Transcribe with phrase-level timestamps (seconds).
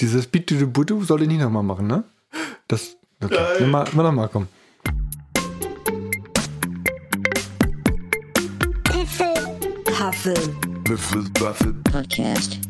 [0.00, 2.04] Dieses Bitu soll ich nicht nochmal machen, ne?
[2.68, 2.96] Das.
[3.20, 3.36] Okay.
[3.58, 4.46] Nimm mal, mal nochmal, komm.
[11.90, 12.60] Podcast.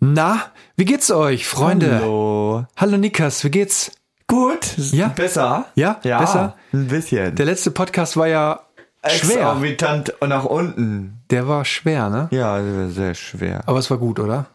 [0.00, 2.00] Na, wie geht's euch, Freunde?
[2.00, 2.66] Hallo.
[2.76, 3.90] Hallo Nikas, wie geht's?
[4.26, 4.76] Gut.
[4.76, 5.08] Ja?
[5.08, 5.64] Besser?
[5.76, 5.98] Ja?
[6.02, 6.18] Ja.
[6.18, 6.56] Besser?
[6.74, 7.34] Ein bisschen.
[7.36, 8.60] Der letzte Podcast war ja
[9.06, 9.36] schwer.
[9.36, 11.22] Exorbitant nach unten.
[11.30, 12.28] Der war schwer, ne?
[12.32, 12.60] Ja,
[12.90, 13.62] sehr schwer.
[13.64, 14.48] Aber es war gut, oder?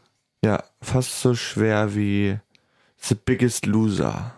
[0.44, 2.38] Ja, fast so schwer wie
[2.98, 4.34] The Biggest Loser.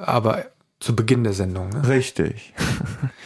[0.00, 0.46] Aber
[0.78, 1.86] zu Beginn der Sendung, ne?
[1.88, 2.54] Richtig.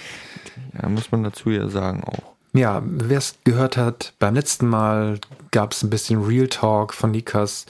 [0.82, 2.34] ja, muss man dazu ja sagen auch.
[2.52, 5.18] Ja, wer es gehört hat, beim letzten Mal
[5.50, 7.66] gab es ein bisschen Real Talk von Nikas.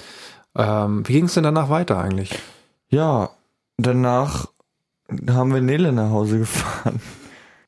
[0.54, 2.38] Ähm, wie ging es denn danach weiter eigentlich?
[2.88, 3.30] Ja,
[3.78, 4.48] danach
[5.28, 7.00] haben wir Nele nach Hause gefahren.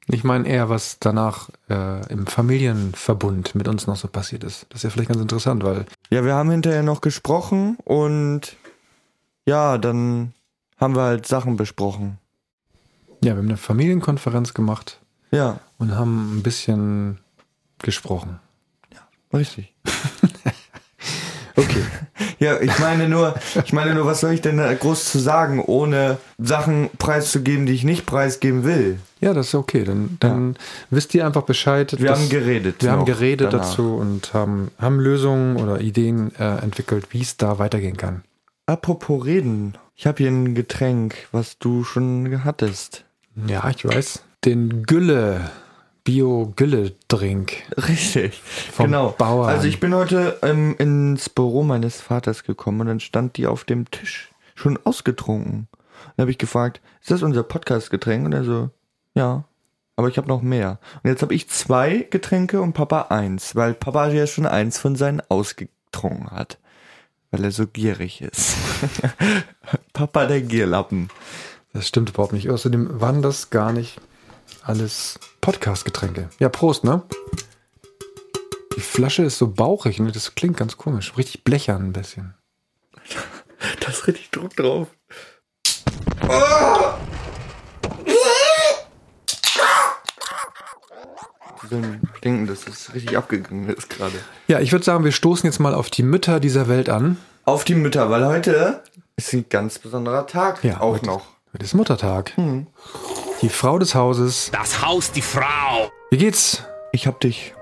[0.08, 4.66] Ich meine eher, was danach äh, im Familienverbund mit uns noch so passiert ist.
[4.68, 8.56] Das ist ja vielleicht ganz interessant, weil Ja, wir haben hinterher noch gesprochen und
[9.46, 10.32] ja, dann
[10.78, 12.18] haben wir halt Sachen besprochen.
[13.24, 17.18] ja, wir haben eine Familienkonferenz gemacht Ja, und haben ein bisschen
[17.78, 18.38] gesprochen.
[19.32, 19.74] richtig.
[21.56, 21.82] Okay.
[22.38, 25.58] Ja, ich meine nur, ich meine nur, was soll ich denn da groß zu sagen,
[25.60, 28.98] ohne Sachen preiszugeben, die ich nicht preisgeben will?
[29.20, 29.84] Ja, das ist okay.
[29.84, 30.56] Dann, dann
[30.90, 31.98] wisst ihr einfach Bescheid.
[31.98, 32.82] Wir haben geredet.
[32.82, 33.66] Wir haben geredet danach.
[33.66, 38.22] dazu und haben, haben Lösungen oder Ideen äh, entwickelt, wie es da weitergehen kann.
[38.66, 43.04] Apropos reden, ich habe hier ein Getränk, was du schon hattest.
[43.46, 44.22] Ja, ich weiß.
[44.44, 45.50] Den Gülle,
[46.06, 47.64] Bio-Gülle-Drink.
[47.88, 48.40] Richtig,
[48.72, 49.10] Vom genau.
[49.18, 49.50] Bauern.
[49.50, 53.64] Also ich bin heute ähm, ins Büro meines Vaters gekommen und dann stand die auf
[53.64, 55.66] dem Tisch schon ausgetrunken.
[56.16, 58.24] Dann habe ich gefragt, ist das unser Podcast-Getränk?
[58.24, 58.70] Und er so,
[59.14, 59.44] ja.
[59.96, 60.78] Aber ich habe noch mehr.
[61.02, 64.94] Und jetzt habe ich zwei Getränke und Papa eins, weil Papa ja schon eins von
[64.94, 66.58] seinen ausgetrunken hat.
[67.32, 68.54] Weil er so gierig ist.
[69.92, 71.08] Papa der Gierlappen.
[71.72, 72.48] Das stimmt überhaupt nicht.
[72.48, 74.00] Außerdem waren das gar nicht
[74.66, 76.28] alles Podcast-Getränke.
[76.38, 77.02] Ja, Prost, ne?
[78.76, 80.12] Die Flasche ist so bauchig, ne?
[80.12, 81.16] Das klingt ganz komisch.
[81.16, 82.34] Richtig blechern ein bisschen.
[83.80, 84.88] Da ist richtig Druck drauf.
[91.62, 94.14] Die sollen denken, dass es richtig abgegangen ist gerade.
[94.46, 97.16] Ja, ich würde sagen, wir stoßen jetzt mal auf die Mütter dieser Welt an.
[97.44, 98.82] Auf die Mütter, weil heute
[99.16, 100.62] ist ein ganz besonderer Tag.
[100.62, 101.26] Ja, auch heute, noch.
[101.54, 102.32] Heute ist Muttertag.
[103.42, 104.50] Die Frau des Hauses.
[104.52, 105.90] Das Haus, die Frau.
[106.10, 106.62] Wie geht's?
[106.92, 107.54] Ich hab dich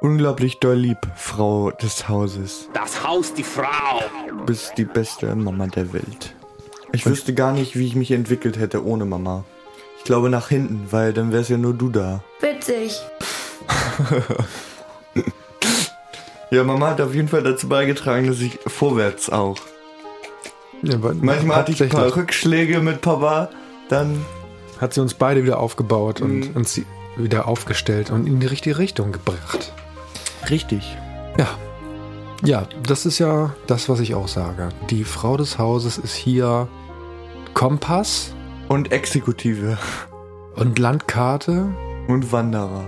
[0.00, 2.68] unglaublich doll lieb, Frau des Hauses.
[2.74, 4.02] Das Haus, die Frau.
[4.28, 6.34] Du bist die beste Mama der Welt.
[6.92, 9.44] Ich wüsste gar nicht, wie ich mich entwickelt hätte ohne Mama.
[9.98, 12.22] Ich glaube nach hinten, weil dann wär's ja nur du da.
[12.40, 13.00] Witzig.
[16.50, 19.56] Ja, Mama hat auf jeden Fall dazu beigetragen, dass ich vorwärts auch.
[20.82, 23.50] Ja, Manchmal hatte ich ein paar Rückschläge mit Papa,
[23.88, 24.24] dann
[24.84, 26.26] hat sie uns beide wieder aufgebaut Mhm.
[26.26, 26.80] und uns
[27.16, 29.72] wieder aufgestellt und in die richtige Richtung gebracht.
[30.50, 30.96] richtig.
[31.38, 31.46] Ja.
[32.44, 34.68] Ja, das ist ja das, was ich auch sage.
[34.90, 36.68] Die Frau des Hauses ist hier
[37.54, 38.34] Kompass
[38.68, 39.78] Und Exekutive
[40.56, 41.66] und Landkarte.
[42.08, 42.84] und Wanderer.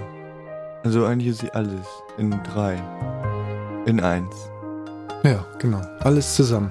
[0.84, 1.86] Also eigentlich ist sie alles
[2.18, 2.76] in drei.
[3.86, 4.50] In eins.
[5.22, 5.80] Ja, genau.
[6.00, 6.70] Alles zusammen.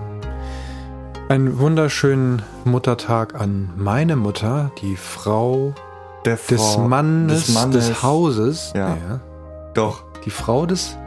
[1.28, 5.74] Einen wunderschönen Muttertag an meine Mutter, die Frau
[6.24, 7.74] Der des, Frau- Mannes, des Mannes.
[7.88, 8.72] des Hauses.
[8.76, 9.20] Ja.
[9.74, 10.04] Doch.
[10.24, 10.98] Die Frau des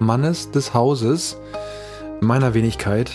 [0.00, 1.38] Mannes des Hauses,
[2.20, 3.10] meiner Wenigkeit.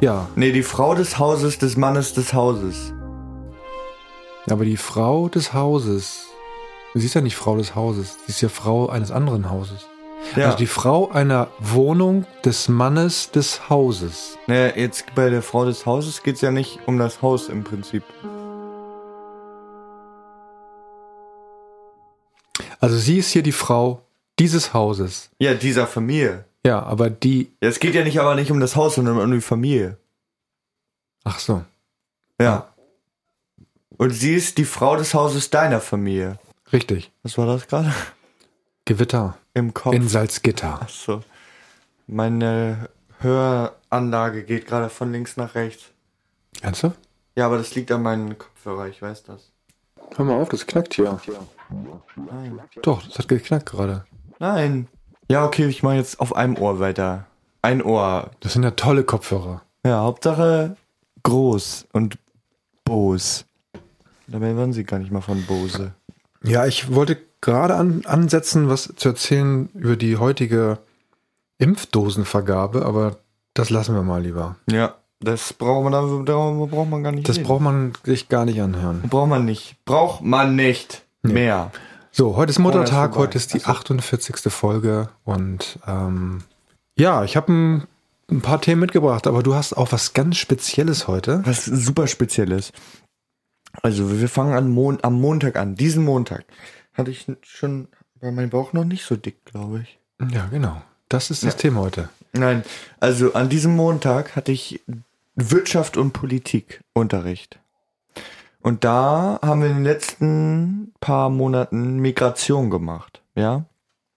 [0.00, 2.92] Ja, Nee, die Frau des Hauses, des Mannes des Hauses.
[4.50, 6.26] aber die Frau des Hauses,
[6.92, 9.86] sie ist ja nicht Frau des Hauses, sie ist ja Frau eines anderen Hauses.
[10.36, 10.46] Ja.
[10.46, 14.36] Also die Frau einer Wohnung des Mannes des Hauses.
[14.46, 18.02] naja, jetzt bei der Frau des Hauses geht's ja nicht um das Haus im Prinzip.
[22.80, 24.02] Also sie ist hier die Frau
[24.38, 25.30] dieses Hauses.
[25.38, 26.44] Ja, dieser Familie.
[26.66, 29.30] Ja, aber die, Ja, es geht ja nicht aber nicht um das Haus, sondern um
[29.32, 29.98] die Familie.
[31.24, 31.62] ach so,
[32.40, 32.68] Ja.
[33.96, 36.38] Und sie ist die Frau des Hauses deiner Familie.
[36.72, 37.12] richtig.
[37.22, 37.92] Was war das gerade?
[38.84, 39.94] Gewitter Im Kopf.
[39.94, 40.80] in Salzgitter.
[40.82, 41.22] Ach so.
[42.06, 42.88] Meine
[43.20, 45.84] Höranlage geht gerade von links nach rechts.
[46.60, 46.98] Ernsthaft?
[47.36, 49.50] Ja, aber das liegt an meinen Kopfhörer, ich weiß das.
[50.16, 51.18] Hör mal auf, das knackt hier.
[52.16, 52.60] Nein.
[52.82, 54.04] Doch, das hat geknackt gerade.
[54.38, 54.88] Nein.
[55.30, 57.26] Ja, okay, ich mache jetzt auf einem Ohr weiter.
[57.62, 58.30] Ein Ohr.
[58.40, 59.62] Das sind ja tolle Kopfhörer.
[59.84, 60.76] Ja, Hauptsache
[61.22, 62.18] groß und
[62.84, 63.44] Bose.
[64.26, 65.94] Dabei waren sie gar nicht mal von Bose.
[66.42, 70.78] Ja, ich wollte gerade an, ansetzen, was zu erzählen über die heutige
[71.58, 73.16] Impfdosenvergabe, aber
[73.54, 74.56] Das lassen wir mal lieber.
[74.70, 75.92] Ja, das braucht man,
[76.24, 77.46] darüber braucht man gar nicht Das reden.
[77.46, 79.02] braucht man sich gar nicht anhören.
[79.08, 79.76] braucht man nicht.
[79.84, 81.70] Braucht man nicht mehr.
[82.10, 84.36] So, heute ist Oh, Muttertag, das ist heute ist die 48.
[84.52, 86.42] Folge und ähm,
[86.96, 87.84] ja, ich habe ein,
[88.30, 91.42] ein paar Themen mitgebracht, aber du hast auch was ganz Spezielles heute.
[91.44, 92.72] Was super Spezielles.
[93.82, 95.74] Also wir fangen an Mon am Montag an.
[95.74, 96.44] Diesen Montag
[96.94, 97.88] hatte ich schon,
[98.20, 99.98] war mein Bauch noch nicht so dick, glaube ich.
[100.32, 100.82] Ja, genau.
[101.08, 102.08] Das ist das Thema heute.
[102.32, 102.64] Nein,
[102.98, 104.80] also an diesem Montag hatte ich
[105.36, 107.58] Wirtschaft und Politik Unterricht.
[108.60, 113.66] Und da haben wir in den letzten paar Monaten Migration gemacht, ja.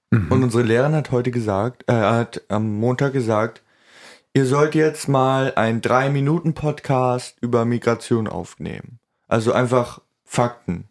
[0.09, 3.61] Und unsere Lehrerin hat heute gesagt, äh, hat am Montag gesagt,
[4.33, 8.99] ihr sollt jetzt mal einen drei Minuten Podcast über Migration aufnehmen.
[9.27, 10.85] Also einfach Fakten.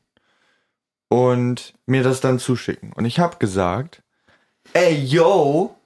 [1.08, 2.92] Und mir das dann zuschicken.
[2.92, 4.02] Und ich habe gesagt,
[4.72, 5.76] ey yo,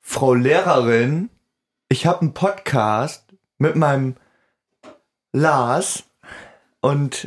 [0.00, 1.28] Frau Lehrerin,
[1.88, 3.24] ich habe einen Podcast
[3.58, 4.16] mit meinem
[5.32, 6.04] Lars
[6.80, 7.26] und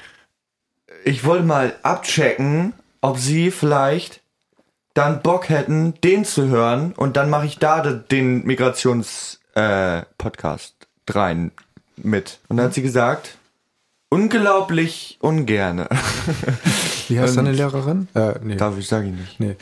[1.04, 4.20] ich wollte mal abchecken, ob Sie vielleicht
[4.94, 10.02] dann Bock hätten, den zu hören und dann mache ich da de- den Migrations-Podcast äh,
[10.18, 10.74] Podcast
[11.08, 11.52] rein
[11.96, 12.40] mit.
[12.48, 13.36] Und dann hat sie gesagt,
[14.10, 15.88] unglaublich ungerne.
[17.08, 18.08] Wie heißt deine Lehrerin?
[18.14, 18.56] Äh, nee.
[18.56, 19.40] Darf ich, sage ich nicht.
[19.40, 19.56] nee.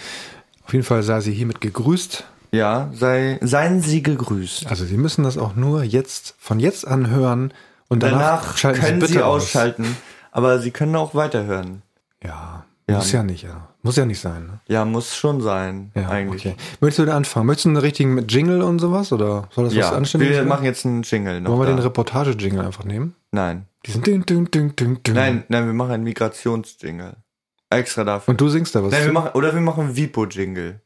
[0.65, 2.25] Auf jeden Fall sei sie hiermit gegrüßt.
[2.51, 4.69] Ja, sei, seien Sie gegrüßt.
[4.69, 7.53] Also Sie müssen das auch nur jetzt, von jetzt an hören
[7.89, 9.43] und danach, Danach können bitte Sie aus.
[9.45, 9.97] ausschalten,
[10.33, 11.83] aber Sie können auch weiterhören.
[12.25, 12.97] Ja, Ja.
[12.97, 13.69] muss ja nicht, ja.
[13.83, 14.47] Muss ja nicht sein.
[14.47, 14.61] Ne?
[14.67, 16.47] Ja, muss schon sein, Ja, eigentlich.
[16.47, 16.57] okay.
[16.81, 17.47] Möchtest du da anfangen?
[17.47, 19.13] Möchtest du einen richtigen Jingle und sowas?
[19.13, 21.51] Oder soll das was Ja, Anständiges wir machen jetzt einen Jingle noch.
[21.51, 21.73] Wollen wir da.
[21.75, 23.15] den Reportage-Jingle einfach nehmen?
[23.31, 23.67] Nein.
[23.87, 25.15] Diesen ding, ding, ding, ding, ding.
[25.15, 27.17] Nein, nein, wir machen einen Migrationsjingle.
[27.71, 28.33] Extra dafür.
[28.33, 28.93] Und du singst da was?
[28.93, 30.81] nein, wir machen, oder wir machen einen Vipo-Jingle.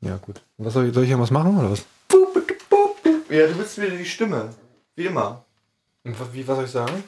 [0.00, 0.42] ja, gut.
[0.58, 1.84] Was soll ich, soll ich irgendwas machen oder was?
[3.30, 4.50] Ja, du bist wieder die Stimme.
[4.94, 5.44] Wie immer.
[6.04, 7.04] Und was, wie, was soll ich sagen?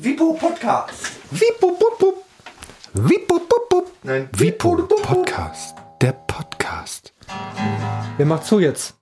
[0.00, 1.12] Vipo Podcast.
[1.30, 2.24] Bup.
[2.92, 3.92] Wipo, bup, bup.
[4.02, 5.76] Nein, Wipo Podcast.
[6.00, 7.12] Der Podcast.
[8.16, 8.97] Wer macht zu jetzt?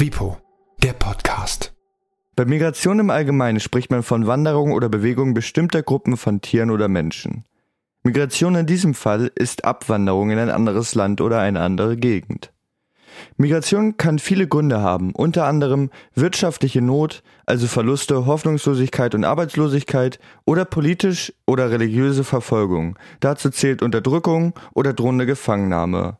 [0.00, 0.38] Wipo,
[0.80, 1.74] der Podcast.
[2.36, 6.86] Bei Migration im Allgemeinen spricht man von Wanderung oder Bewegung bestimmter Gruppen von Tieren oder
[6.86, 7.44] Menschen.
[8.04, 12.52] Migration in diesem Fall ist Abwanderung in ein anderes Land oder eine andere Gegend.
[13.38, 20.64] Migration kann viele Gründe haben, unter anderem wirtschaftliche Not, also Verluste, Hoffnungslosigkeit und Arbeitslosigkeit oder
[20.64, 22.96] politisch oder religiöse Verfolgung.
[23.18, 26.18] Dazu zählt Unterdrückung oder drohende Gefangennahme.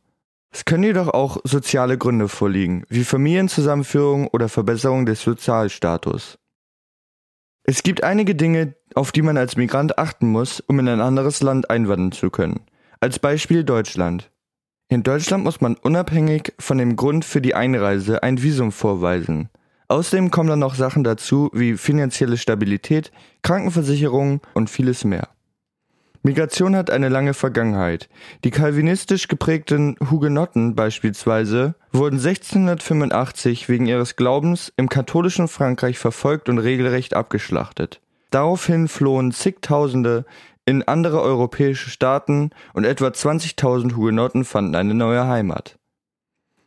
[0.50, 6.39] Es können jedoch auch soziale Gründe vorliegen, wie Familienzusammenführung oder Verbesserung des Sozialstatus.
[7.65, 11.43] Es gibt einige Dinge, auf die man als Migrant achten muss, um in ein anderes
[11.43, 12.61] Land einwandern zu können.
[13.00, 14.31] Als Beispiel Deutschland.
[14.89, 19.50] In Deutschland muss man unabhängig von dem Grund für die Einreise ein Visum vorweisen.
[19.89, 23.12] Außerdem kommen dann noch Sachen dazu wie finanzielle Stabilität,
[23.43, 25.29] Krankenversicherung und vieles mehr.
[26.23, 28.09] Migration hat eine lange Vergangenheit.
[28.44, 36.59] Die kalvinistisch geprägten Hugenotten beispielsweise wurden 1685 wegen ihres Glaubens im katholischen Frankreich verfolgt und
[36.59, 38.00] regelrecht abgeschlachtet.
[38.31, 40.25] Daraufhin flohen zigtausende
[40.66, 45.78] in andere europäische Staaten und etwa 20.000 Hugenotten fanden eine neue Heimat.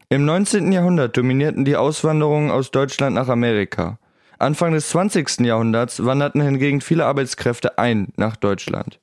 [0.10, 0.72] Im 19.
[0.72, 4.00] Jahrhundert dominierten die Auswanderungen aus Deutschland nach Amerika.
[4.40, 5.42] Anfang des 20.
[5.42, 9.00] Jahrhunderts wanderten hingegen viele Arbeitskräfte ein nach Deutschland.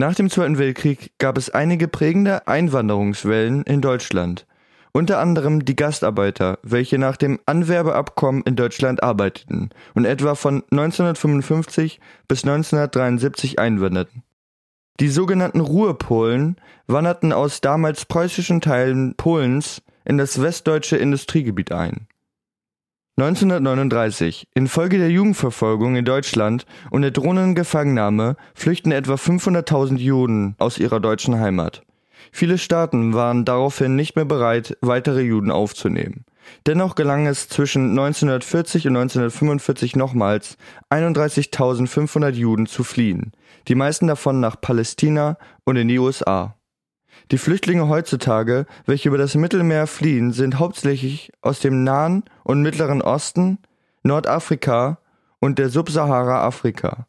[0.00, 4.46] Nach dem Zweiten Weltkrieg gab es einige prägende Einwanderungswellen in Deutschland,
[4.92, 12.00] unter anderem die Gastarbeiter, welche nach dem Anwerbeabkommen in Deutschland arbeiteten und etwa von 1955
[12.28, 14.22] bis 1973 einwanderten.
[15.00, 22.06] Die sogenannten Ruhrpolen wanderten aus damals preußischen Teilen Polens in das westdeutsche Industriegebiet ein.
[23.20, 24.48] 1939.
[24.54, 31.00] Infolge der Jugendverfolgung in Deutschland und der drohenden Gefangennahme flüchten etwa 500.000 Juden aus ihrer
[31.00, 31.82] deutschen Heimat.
[32.32, 36.24] Viele Staaten waren daraufhin nicht mehr bereit, weitere Juden aufzunehmen.
[36.66, 40.56] Dennoch gelang es zwischen 1940 und 1945 nochmals,
[40.88, 43.32] 31.500 Juden zu fliehen,
[43.68, 46.56] die meisten davon nach Palästina und in die USA.
[47.30, 53.02] Die Flüchtlinge heutzutage, welche über das Mittelmeer fliehen, sind hauptsächlich aus dem Nahen und Mittleren
[53.02, 53.58] Osten,
[54.02, 54.98] Nordafrika
[55.38, 57.06] und der Subsahara Afrika.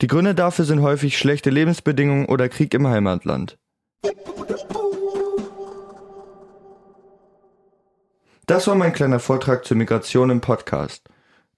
[0.00, 3.58] Die Gründe dafür sind häufig schlechte Lebensbedingungen oder Krieg im Heimatland.
[8.46, 11.08] Das war mein kleiner Vortrag zur Migration im Podcast.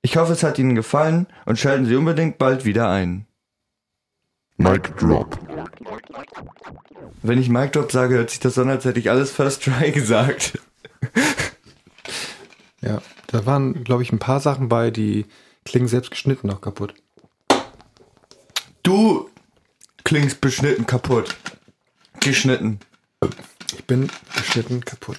[0.00, 3.27] Ich hoffe, es hat Ihnen gefallen und schalten Sie unbedingt bald wieder ein.
[4.58, 5.38] Mic drop.
[7.22, 9.90] Wenn ich Mic Drop sage, hört sich das an, als hätte ich alles First Try
[9.94, 10.58] gesagt.
[12.80, 15.26] Ja, da waren, glaube ich, ein paar Sachen bei, die
[15.64, 16.94] klingen selbst geschnitten noch kaputt.
[18.82, 19.30] Du
[20.04, 21.36] klingst beschnitten kaputt.
[22.20, 22.80] Geschnitten.
[23.76, 25.18] Ich bin geschnitten kaputt.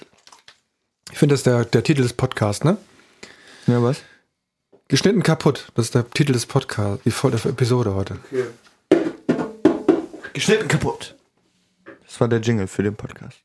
[1.12, 2.76] Ich finde, das ist der, der Titel des Podcasts, ne?
[3.66, 4.02] Ja, was?
[4.88, 5.70] Geschnitten kaputt.
[5.74, 8.18] Das ist der Titel des Podcasts, die Episode heute.
[10.40, 11.16] Geschnitten kaputt.
[12.06, 13.40] Das war der Jingle für den Podcast.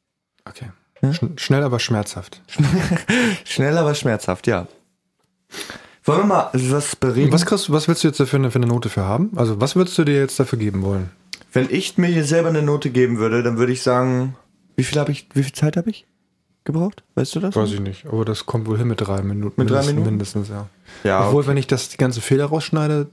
[0.45, 0.69] Okay.
[1.11, 2.41] Sch schnell, aber schmerzhaft.
[3.43, 4.67] Schnell, aber schmerzhaft, ja.
[6.05, 7.33] Wollen wir mal was bereden?
[7.33, 9.31] Was, kriegst, was willst du jetzt dafür eine, für eine Note für haben?
[9.35, 11.09] Also, was würdest du dir jetzt dafür geben wollen?
[11.51, 14.37] Wenn ich mir hier selber eine Note geben würde, dann würde ich sagen,
[14.77, 16.07] wie viel habe ich, wie viel Zeit habe ich
[16.63, 17.03] gebraucht?
[17.15, 17.57] Weißt du das?
[17.57, 19.61] Weiß ich nicht, aber das kommt wohl hin mit drei Minuten.
[19.61, 20.11] Mit drei mindestens, Minuten?
[20.11, 20.69] Mindestens, ja.
[21.03, 21.27] Ja.
[21.27, 23.09] Obwohl, wenn ich das die ganze Fehler rausschneide,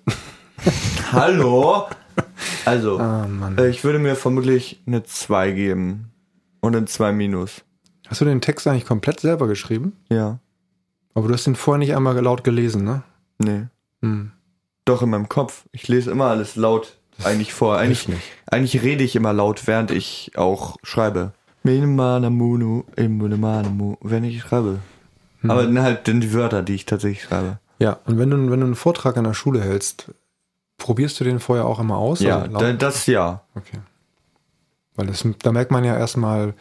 [1.10, 1.88] Hallo?
[2.64, 6.12] Also, äh, ich würde mir vermutlich eine 2 geben.
[6.60, 7.62] Und ein 2 minus.
[8.06, 9.94] Hast du den Text eigentlich komplett selber geschrieben?
[10.10, 10.38] Ja.
[11.14, 13.02] Aber du hast den vorher nicht einmal laut gelesen, ne?
[13.38, 13.66] Nee.
[14.00, 14.30] Hm.
[14.84, 15.64] Doch in meinem Kopf.
[15.72, 17.76] Ich lese immer alles laut eigentlich vor.
[17.78, 18.22] Eigentlich, nicht.
[18.46, 21.32] eigentlich rede ich immer laut, während ich auch schreibe.
[22.96, 24.80] Immunimanamu, wenn ich schreibe.
[25.46, 27.58] Aber dann halt dann die Wörter, die ich tatsächlich schreibe.
[27.78, 30.12] Ja, und wenn du, wenn du einen Vortrag an der Schule hältst,
[30.82, 32.20] probierst du den vorher auch immer aus?
[32.20, 33.42] Ja, Also das ja.
[33.54, 33.78] Okay.
[34.94, 36.54] Weil das, da merkt man ja erstmal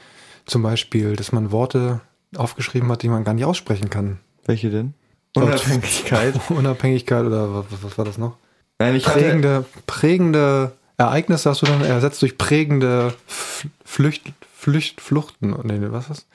[0.45, 2.01] zum Beispiel, dass man Worte
[2.35, 4.19] aufgeschrieben hat, die man gar nicht aussprechen kann.
[4.45, 4.93] Welche denn?
[5.35, 6.35] Unabhängigkeit.
[6.49, 8.37] Unabhängigkeit oder was, was war das noch?
[8.79, 13.13] Nein, ich hatte, Prägende, prägende Ereignisse hast du dann ersetzt durch prägende
[13.83, 15.55] Flücht, Flücht, Fluchten.
[15.63, 16.25] Nee, was ist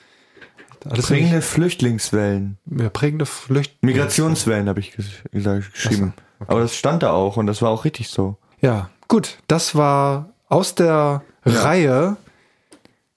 [0.85, 1.05] das?
[1.05, 2.57] Prägende Flüchtlingswellen.
[2.65, 3.75] ja, prägende Flücht.
[3.81, 6.13] Migrationswellen habe ich ges gesagt, geschrieben.
[6.15, 6.51] Ach so, okay.
[6.51, 8.37] Aber das stand da auch und das war auch richtig so.
[8.61, 9.37] Ja, gut.
[9.47, 12.17] Das war aus der Reihe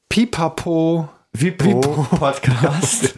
[0.09, 1.09] Pipapo.
[1.33, 3.15] Vipro, Podcast.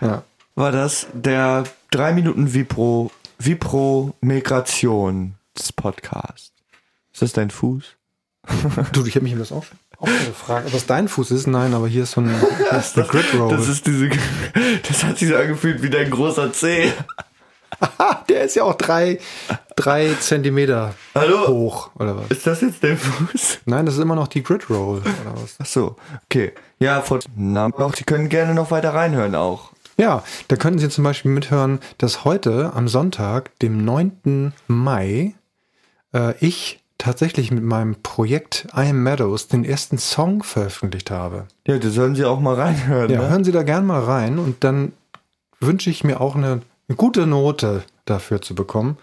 [0.00, 0.22] Ja.
[0.54, 5.32] War das der 3 Minuten Vipro, Vipro Migrations
[5.74, 6.52] Podcast.
[7.12, 7.96] Ist das dein Fuß?
[8.92, 11.46] Du, ich habe mich das auch schon, auch schon gefragt, ob das dein Fuß ist.
[11.46, 12.30] Nein, aber hier ist so ein,
[12.70, 13.56] das ist eine Grid Roll.
[13.56, 14.10] Das ist diese,
[14.88, 16.92] das hat sich so angefühlt wie dein großer Zeh.
[18.28, 19.18] der ist ja auch drei,
[19.76, 21.48] drei Zentimeter Hallo?
[21.48, 22.28] hoch, oder was?
[22.28, 23.60] Ist das jetzt dein Fuß?
[23.66, 25.56] Nein, das ist immer noch die Grid Roll, oder was?
[25.58, 26.52] Ach so, okay.
[26.78, 29.70] Ja, vor, na, auch, die können gerne noch weiter reinhören auch.
[29.96, 34.52] Ja, da könnten Sie zum Beispiel mithören, dass heute am Sonntag, dem 9.
[34.66, 35.34] Mai,
[36.12, 41.46] äh, ich tatsächlich mit meinem Projekt I Am Meadows den ersten Song veröffentlicht habe.
[41.66, 43.10] Ja, da sollen sie auch mal reinhören.
[43.10, 43.28] Ja, ne?
[43.28, 44.92] hören Sie da gern mal rein und dann
[45.60, 48.98] wünsche ich mir auch eine, eine gute Note dafür zu bekommen.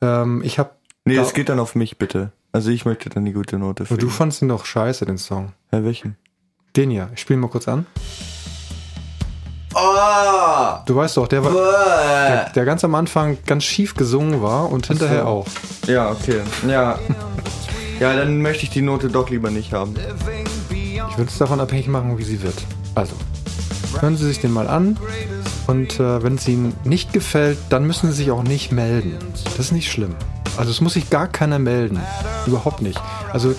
[0.00, 0.70] Ähm, ich habe,
[1.04, 2.32] Nee, es geht dann auf mich bitte.
[2.52, 5.52] Also ich möchte dann die gute Note für du fandst ihn doch scheiße, den Song.
[5.72, 6.16] Ja, welchen?
[6.76, 7.86] Den hier, ich spiele mal kurz an.
[9.74, 10.78] Oh!
[10.86, 14.86] Du weißt doch, der war, der, der ganz am Anfang ganz schief gesungen war und
[14.86, 15.46] hinterher auch.
[15.86, 16.40] Ja, okay.
[16.66, 16.98] Ja.
[18.00, 19.94] Ja, dann möchte ich die Note doch lieber nicht haben.
[20.70, 22.56] Ich würde es davon abhängig machen, wie sie wird.
[22.94, 23.14] Also,
[24.00, 24.96] hören Sie sich den mal an
[25.66, 29.14] und äh, wenn es Ihnen nicht gefällt, dann müssen Sie sich auch nicht melden.
[29.44, 30.14] Das ist nicht schlimm.
[30.56, 31.98] Also es muss sich gar keiner melden.
[32.46, 33.00] Überhaupt nicht.
[33.32, 33.54] Also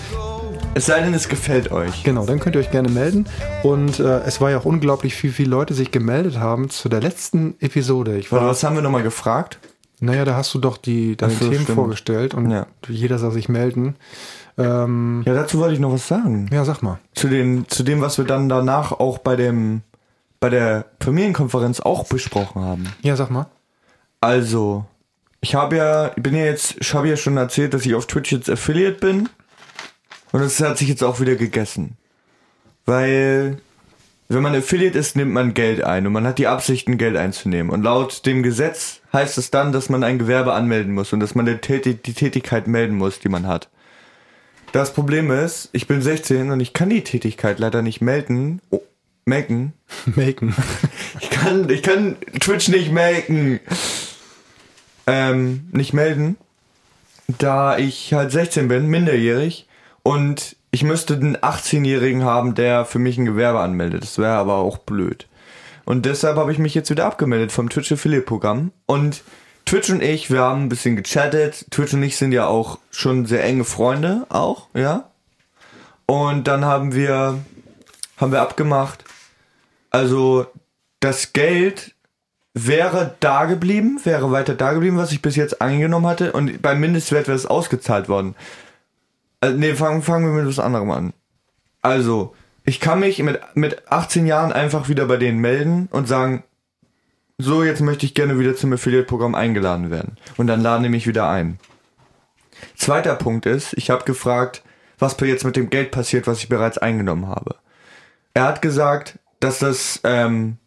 [0.74, 2.04] Es sei denn, es gefällt euch.
[2.04, 3.26] genau, dann könnt ihr euch gerne melden.
[3.62, 7.00] Und äh, es war ja auch unglaublich, wie viele Leute sich gemeldet haben zu der
[7.00, 8.16] letzten Episode.
[8.18, 9.58] Ich Warte, war, was haben wir nochmal gefragt?
[9.98, 11.70] naja, da hast du doch die, deine Themen stimmt.
[11.70, 12.66] vorgestellt und Ja.
[12.86, 13.96] jeder soll sich melden.
[14.58, 16.48] Ähm, Ja, dazu wollte ich noch was sagen.
[16.52, 16.98] ja, sag mal.
[17.14, 19.80] Zu, den, zu dem, was wir dann danach auch bei dem
[20.46, 22.92] bei der Familienkonferenz auch besprochen haben.
[23.02, 23.46] Ja, sag mal.
[24.20, 24.84] Also,
[25.40, 28.06] ich habe ja, ich bin ja jetzt, ich habe ja schon erzählt, dass ich auf
[28.06, 29.28] Twitch jetzt Affiliate bin.
[30.30, 31.96] Und das hat sich jetzt auch wieder gegessen.
[32.84, 33.58] Weil,
[34.28, 37.72] wenn man Affiliate ist, nimmt man Geld ein und man hat die Absichten, Geld einzunehmen.
[37.72, 41.34] Und laut dem Gesetz heißt es dann, dass man ein Gewerbe anmelden muss und dass
[41.34, 43.68] man die, Täti- die Tätigkeit melden muss, die man hat.
[44.70, 48.60] Das Problem ist, ich bin 16 und ich kann die Tätigkeit leider nicht melden.
[49.26, 49.72] Melden.
[50.06, 50.54] Maken.
[51.20, 53.60] Ich kann, ich kann Twitch nicht melden.
[55.06, 56.36] Ähm, nicht melden.
[57.26, 59.66] Da ich halt 16 bin, minderjährig.
[60.02, 64.02] Und ich müsste einen 18-Jährigen haben, der für mich ein Gewerbe anmeldet.
[64.02, 65.26] Das wäre aber auch blöd.
[65.84, 68.72] Und deshalb habe ich mich jetzt wieder abgemeldet vom Twitch Affiliate Programm.
[68.86, 69.22] Und
[69.64, 71.66] Twitch und ich, wir haben ein bisschen gechattet.
[71.70, 75.10] Twitch und ich sind ja auch schon sehr enge Freunde, auch, ja.
[76.06, 77.38] Und dann haben wir,
[78.16, 79.04] haben wir abgemacht,
[79.96, 80.46] also
[81.00, 81.94] das Geld
[82.52, 86.32] wäre da geblieben, wäre weiter da geblieben, was ich bis jetzt angenommen hatte.
[86.32, 88.34] Und beim Mindestwert wäre es ausgezahlt worden.
[89.40, 91.12] Also, nee, fangen, fangen wir mit was anderem an.
[91.80, 92.34] Also,
[92.66, 96.44] ich kann mich mit, mit 18 Jahren einfach wieder bei denen melden und sagen,
[97.38, 100.18] so, jetzt möchte ich gerne wieder zum Affiliate-Programm eingeladen werden.
[100.36, 101.58] Und dann laden die mich wieder ein.
[102.74, 104.62] Zweiter Punkt ist, ich habe gefragt,
[104.98, 107.56] was jetzt mit dem Geld passiert, was ich bereits eingenommen habe.
[108.34, 110.58] Er hat gesagt, dass das, ähm,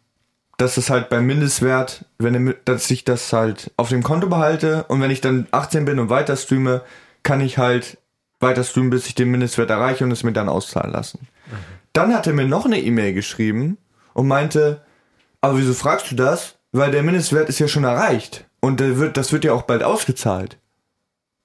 [0.56, 5.00] dass das halt beim Mindestwert, wenn dass ich das halt auf dem Konto behalte und
[5.00, 6.82] wenn ich dann 18 bin und weiter streame,
[7.22, 7.98] kann ich halt
[8.40, 11.28] weiter streamen, bis ich den Mindestwert erreiche und es mir dann auszahlen lassen.
[11.92, 13.76] Dann hat er mir noch eine E-Mail geschrieben
[14.14, 14.82] und meinte,
[15.40, 16.56] aber wieso fragst du das?
[16.72, 19.82] Weil der Mindestwert ist ja schon erreicht und der wird, das wird ja auch bald
[19.82, 20.58] ausgezahlt.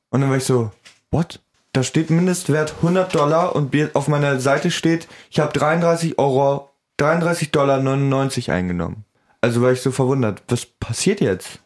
[0.09, 0.71] Und dann war ich so,
[1.11, 1.41] what?
[1.73, 7.51] Da steht Mindestwert 100 Dollar und auf meiner Seite steht, ich habe 33 Euro, 33
[7.51, 9.05] Dollar 99 eingenommen.
[9.41, 11.59] Also war ich so verwundert, was passiert jetzt?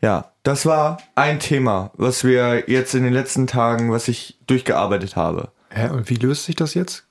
[0.00, 5.16] Ja, das war ein Thema, was wir jetzt in den letzten Tagen, was ich durchgearbeitet
[5.16, 5.50] habe.
[5.70, 7.04] Hä, und wie löst sich das jetzt?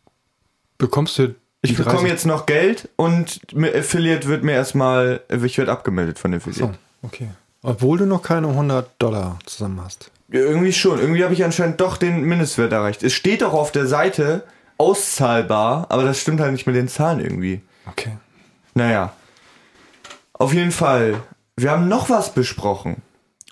[0.77, 5.71] Bekommst du Ich bekomme 30 jetzt noch Geld und Affiliate wird mir erstmal, ich werde
[5.71, 6.73] abgemeldet von Affiliate.
[6.73, 7.29] So, okay.
[7.61, 10.11] Obwohl du noch keine 100 Dollar zusammen hast.
[10.29, 10.99] Irgendwie schon.
[10.99, 13.03] Irgendwie habe ich anscheinend doch den Mindestwert erreicht.
[13.03, 14.43] Es steht doch auf der Seite
[14.77, 17.62] auszahlbar, aber das stimmt halt nicht mit den Zahlen irgendwie.
[17.86, 18.17] Okay.
[18.74, 19.13] Naja.
[20.34, 21.22] Auf jeden Fall.
[21.55, 23.01] Wir haben noch was besprochen.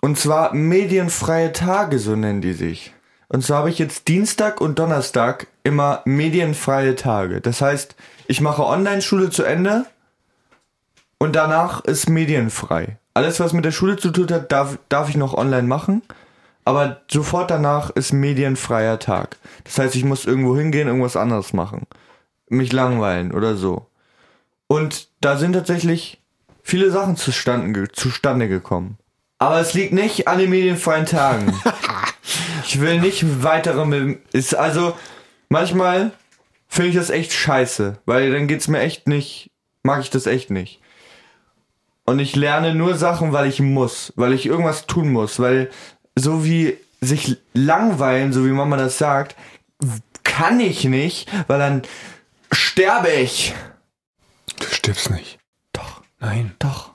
[0.02, 2.94] Und zwar medienfreie Tage, so nennen die sich.
[3.28, 7.42] Und zwar habe ich jetzt Dienstag und Donnerstag immer medienfreie Tage.
[7.42, 7.96] Das heißt,
[8.28, 9.86] ich mache Online-Schule zu Ende
[11.18, 12.98] und danach ist medienfrei.
[13.16, 16.04] Alles, was mit der Schule zu tun hat, darf, darf ich noch online machen.
[16.66, 19.38] Aber sofort danach ist medienfreier Tag.
[19.64, 21.86] Das heißt, ich muss irgendwo hingehen, irgendwas anderes machen.
[22.50, 23.86] Mich langweilen oder so.
[24.68, 26.20] Und da sind tatsächlich
[26.64, 28.98] viele Sachen zustande, zustande gekommen.
[29.38, 31.54] Aber es liegt nicht an den medienfreien Tagen.
[32.66, 33.86] ich will nicht weitere.
[33.86, 34.96] mit- Ist also
[35.50, 36.12] manchmal
[36.68, 39.52] finde ich das echt scheiße, weil dann geht's mir echt nicht.
[39.84, 40.82] Mag ich das echt nicht.
[42.06, 45.70] Und ich lerne nur Sachen, weil ich muss, weil ich irgendwas tun muss, weil
[46.16, 49.36] so wie sich langweilen, so wie Mama das sagt,
[50.24, 51.82] kann ich nicht, weil dann
[52.52, 53.54] sterbe ich.
[54.60, 55.40] Du stirbst nicht.
[55.74, 56.56] Doch, Nein.
[56.60, 56.92] doch.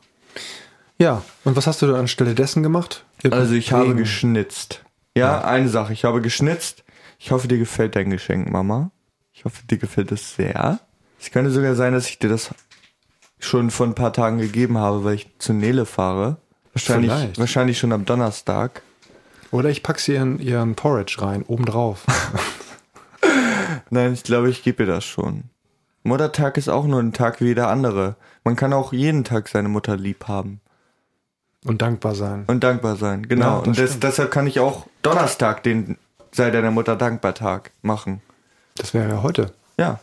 [0.99, 3.05] Ja, und was hast du da anstelle dessen gemacht?
[3.31, 4.85] Also ich habe geschnitzt.
[5.17, 6.85] Ja, eine Sache, ich habe geschnitzt.
[7.19, 8.91] Ich hoffe, dir gefällt dein Geschenk, Mama.
[9.33, 10.81] Ich hoffe, dir gefällt es sehr.
[11.21, 12.51] Es könnte sogar sein, dass ich dir das
[13.39, 16.39] schon vor ein paar Tagen gegeben habe, weil ich zu Nele fahre.
[16.73, 17.39] Wahrscheinlich, Vielleicht.
[17.39, 18.83] wahrscheinlich schon am Donnerstag.
[19.51, 22.05] Oder ich pack sie in ihren Porridge rein, obendrauf.
[23.91, 25.45] Nein, ich glaube, ich gebe ihr das schon.
[26.03, 28.17] Muttertag ist auch nur ein Tag wie jeder andere.
[28.45, 30.61] Man kann auch jeden Tag seine Mutter lieb haben
[31.65, 32.45] und dankbar sein.
[32.47, 33.29] und dankbar sein.
[33.29, 33.45] Genau.
[33.45, 35.99] Ja, und des, deshalb kann ich auch Donnerstag den
[36.33, 38.23] sei deiner Mutter dankbar Tag machen.
[38.77, 39.53] Das wäre ja heute.
[39.77, 40.01] Ja.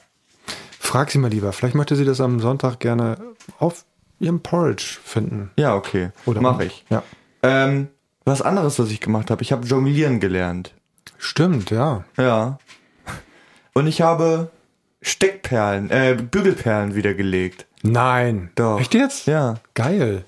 [0.80, 1.52] Frag sie mal lieber.
[1.54, 3.18] Vielleicht möchte sie das am Sonntag gerne
[3.60, 3.86] auf
[4.20, 5.52] ihrem Porridge finden.
[5.58, 6.12] Ja, okay.
[6.26, 6.86] Oder Mach ich.
[6.90, 7.04] Ja.
[7.44, 7.88] Ähm,
[8.28, 9.42] was anderes, was ich gemacht habe.
[9.42, 10.74] Ich habe Jonglieren gelernt.
[11.18, 12.04] Stimmt, ja.
[12.18, 12.60] Ja.
[13.74, 14.52] Und ich habe
[15.02, 17.66] Steckperlen, äh, Bügelperlen wiedergelegt.
[17.84, 18.52] Nein.
[18.56, 18.80] Doch.
[18.80, 19.28] Echt jetzt?
[19.28, 19.56] Ja.
[19.74, 20.26] Geil.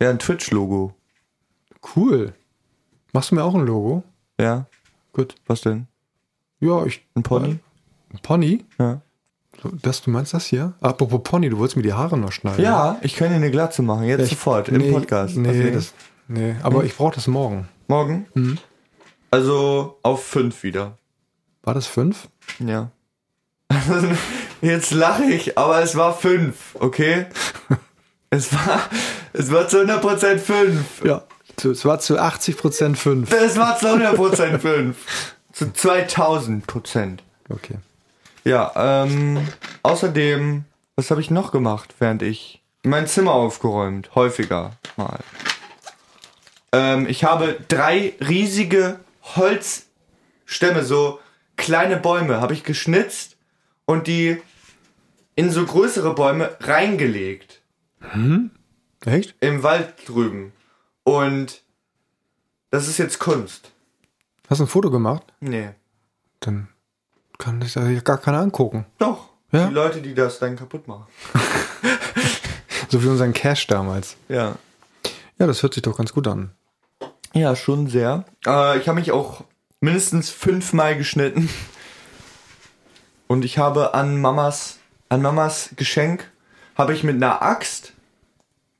[0.00, 0.94] Ja, ein Twitch-Logo.
[1.94, 2.32] Cool.
[3.12, 4.02] Machst du mir auch ein Logo?
[4.40, 4.66] Ja.
[5.12, 5.34] Gut.
[5.46, 5.86] Was denn?
[6.60, 7.04] Ja, ich.
[7.14, 7.58] Ein Pony?
[8.12, 8.64] Ein Pony?
[8.78, 9.00] Ja.
[9.82, 10.74] Das, du meinst das hier?
[10.80, 12.62] Apropos Pony, du wolltest mir die Haare noch schneiden.
[12.62, 14.04] Ja, ich kann dir eine Glatze machen.
[14.04, 15.36] Jetzt Ich- sofort im nee, Podcast.
[15.36, 15.74] Nee, Deswegen.
[15.74, 15.94] das,
[16.28, 16.56] nee.
[16.62, 17.68] aber ich brauche das morgen.
[17.88, 18.26] Morgen?
[18.34, 18.58] Mhm.
[19.30, 20.96] Also auf fünf wieder.
[21.62, 22.28] War das fünf?
[22.58, 22.90] Ja.
[24.60, 27.26] Jetzt lache ich, aber es war fünf, okay?
[28.30, 28.80] es war,
[29.32, 31.04] es war zu 100% fünf.
[31.04, 31.24] Ja.
[31.62, 33.32] Es war zu 80 Prozent fünf.
[33.32, 34.96] Es war zu 100% fünf.
[35.52, 37.22] Zu 2000 Prozent.
[37.48, 37.78] Okay.
[38.44, 39.46] Ja, ähm,
[39.82, 40.64] außerdem,
[40.96, 44.14] was habe ich noch gemacht, während ich mein Zimmer aufgeräumt?
[44.14, 45.18] Häufiger mal.
[46.74, 48.98] Ähm, ich habe drei riesige
[49.36, 51.20] Holzstämme, so
[51.56, 53.36] kleine Bäume, habe ich geschnitzt
[53.84, 54.42] und die
[55.36, 57.60] in so größere Bäume reingelegt.
[59.04, 59.34] Echt?
[59.40, 60.52] Im Wald drüben.
[61.04, 61.62] Und
[62.70, 63.70] das ist jetzt Kunst.
[64.48, 65.22] Hast du ein Foto gemacht?
[65.40, 65.70] Nee.
[66.40, 66.68] Dann
[67.38, 68.86] kann ich da ja gar keiner angucken.
[68.98, 69.30] Doch.
[69.52, 69.68] Ja?
[69.68, 71.06] Die Leute, die das dann kaputt machen.
[72.90, 74.16] So wie unseren Cash damals.
[74.28, 74.56] Ja.
[75.38, 76.52] Ja, das hört sich doch ganz gut an.
[77.34, 78.24] Ja, schon sehr.
[78.46, 79.42] Äh, ich habe mich auch
[79.80, 81.48] mindestens fünfmal geschnitten.
[83.26, 86.30] Und ich habe an Mamas, an Mamas Geschenk,
[86.76, 87.92] habe ich mit einer Axt,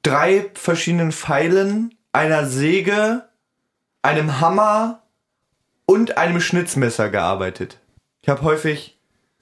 [0.02, 3.24] drei verschiedenen Pfeilen, einer Säge,
[4.02, 5.02] einem Hammer
[5.86, 7.78] und einem Schnitzmesser gearbeitet.
[8.22, 8.96] Ich habe häufig,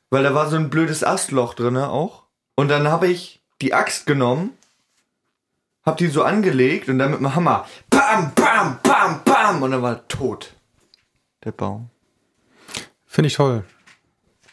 [0.08, 2.22] weil da war so ein blödes Astloch drinne auch.
[2.54, 4.56] Und dann habe ich die Axt genommen,
[5.84, 8.91] hab die so angelegt und dann mit dem Hammer, bam, bam, bam,
[9.24, 10.54] bam, und dann war er tot.
[11.44, 11.90] Der Baum.
[13.06, 13.64] Finde ich toll.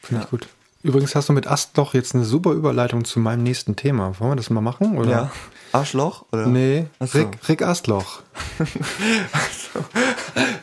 [0.02, 0.48] Finde ich gut.
[0.82, 4.18] Übrigens hast du mit Astloch jetzt eine super Überleitung zu meinem nächsten Thema.
[4.20, 4.98] Wollen wir das mal machen?
[4.98, 5.10] Oder?
[5.10, 5.32] Ja.
[5.74, 6.26] Arschloch?
[6.32, 6.48] Oder?
[6.48, 7.18] Nee, so.
[7.18, 8.22] Rick, Rick Astloch.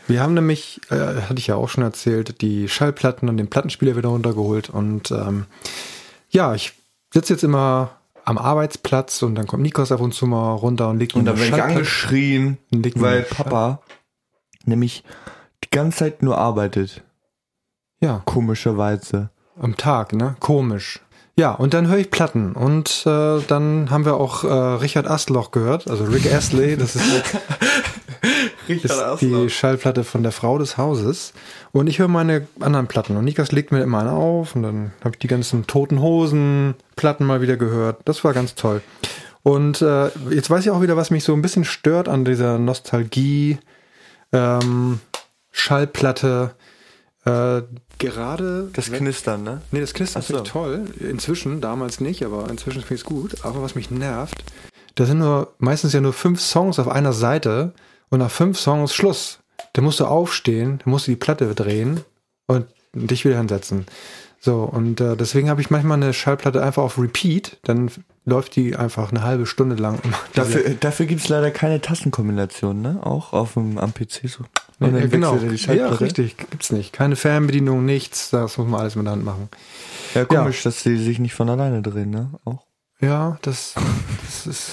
[0.09, 3.97] Wir haben nämlich, äh, hatte ich ja auch schon erzählt, die Schallplatten und den Plattenspieler
[3.97, 4.71] wieder runtergeholt.
[4.71, 5.47] Und ähm,
[6.31, 6.73] ja, ich
[7.13, 7.91] sitze jetzt immer
[8.27, 11.27] am Arbeitsplatz und dann kommt Nikos ab und zu mal runter und legt mir Und
[11.27, 12.59] dann werde ich angeschrien,
[12.97, 13.81] weil Papa
[14.65, 15.05] nämlich
[15.65, 17.03] die ganze Zeit nur arbeitet.
[18.01, 19.31] Ja, Komischerweise.
[19.59, 20.37] am Tag, ne?
[20.41, 21.01] Komisch.
[21.39, 22.53] Ja, und dann höre ich Platten.
[22.53, 27.05] Und äh, dann haben wir auch äh, Richard Astloch gehört, also Rick Astley, das ist
[28.69, 31.35] ist die Schallplatte von der Frau des Hauses.
[31.73, 33.17] Und ich höre meine anderen Platten.
[33.17, 34.57] Und Nikas legt mir immer eine auf.
[34.57, 38.01] Und dann habe ich die ganzen Toten Hosen Platten mal wieder gehört.
[38.07, 38.81] Das war ganz toll.
[39.43, 42.59] Und äh, jetzt weiß ich auch wieder, was mich so ein bisschen stört an dieser
[42.59, 43.59] Nostalgie
[44.33, 45.01] ähm,
[45.53, 46.55] Schallplatte.
[47.27, 47.63] Äh,
[47.99, 49.61] gerade Das Knistern, ne?
[49.73, 50.27] Nee, das Knistern so.
[50.29, 50.85] finde ich toll.
[51.01, 53.45] Inzwischen, damals nicht, aber inzwischen finde ich es gut.
[53.45, 54.45] Aber was mich nervt,
[54.95, 57.73] da sind nur meistens ja nur fünf Songs auf einer Seite
[58.11, 59.41] und nach fünf Songs Schluss.
[59.73, 62.01] Da musst du aufstehen, da musst du die Platte drehen
[62.47, 63.87] und dich wieder hinsetzen.
[64.39, 67.91] So, und äh, deswegen habe ich manchmal eine Schallplatte einfach auf Repeat, dann
[68.25, 69.99] läuft die einfach eine halbe Stunde lang.
[70.35, 73.01] Dafür, dafür gibt es leider keine Tastenkombination, ne?
[73.03, 74.45] Auch auf dem, am PC so.
[74.79, 75.33] Und ja, dann genau.
[75.35, 75.59] wechselt er die Ja,
[75.89, 76.05] Schallplatte.
[76.05, 76.37] richtig.
[76.37, 76.93] Gibt's nicht.
[76.93, 78.31] Keine Fernbedienung, nichts.
[78.31, 79.49] Das muss man alles mit der Hand machen.
[80.15, 82.31] Ja, komisch, dass die sich nicht von alleine drehen, ne?
[82.45, 82.65] Auch.
[83.01, 83.75] Ja, das,
[84.25, 84.71] das ist,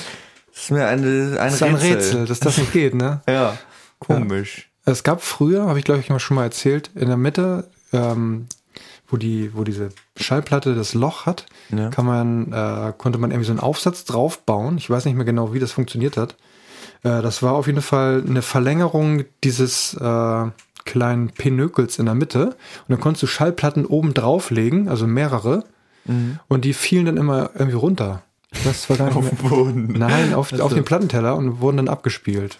[0.54, 1.96] Das ist mir eine, ein, das ist ein Rätsel.
[1.96, 3.22] Rätsel, dass das nicht geht, ne?
[3.28, 3.58] Ja,
[4.00, 4.70] komisch.
[4.86, 8.48] Es gab früher, habe ich glaube ich schon mal erzählt, in der Mitte, ähm,
[9.08, 11.90] wo die, wo diese Schallplatte das Loch hat, Ja.
[11.90, 14.78] kann man, äh, konnte man irgendwie so einen Aufsatz draufbauen.
[14.78, 16.36] Ich weiß nicht mehr genau, wie das funktioniert hat.
[17.04, 20.46] Äh, das war auf jeden Fall eine Verlängerung dieses äh,
[20.86, 22.48] kleinen Pinökels in der Mitte.
[22.48, 22.56] Und
[22.90, 25.64] dann konntest du Schallplatten oben drauflegen, also mehrere.
[26.06, 26.40] Mhm.
[26.48, 28.24] Und die fielen dann immer irgendwie runter.
[28.64, 29.94] Das war gar nicht Auf dem Boden.
[29.98, 30.76] Nein, auf, auf so.
[30.76, 32.60] den Plattenteller und wurden dann abgespielt.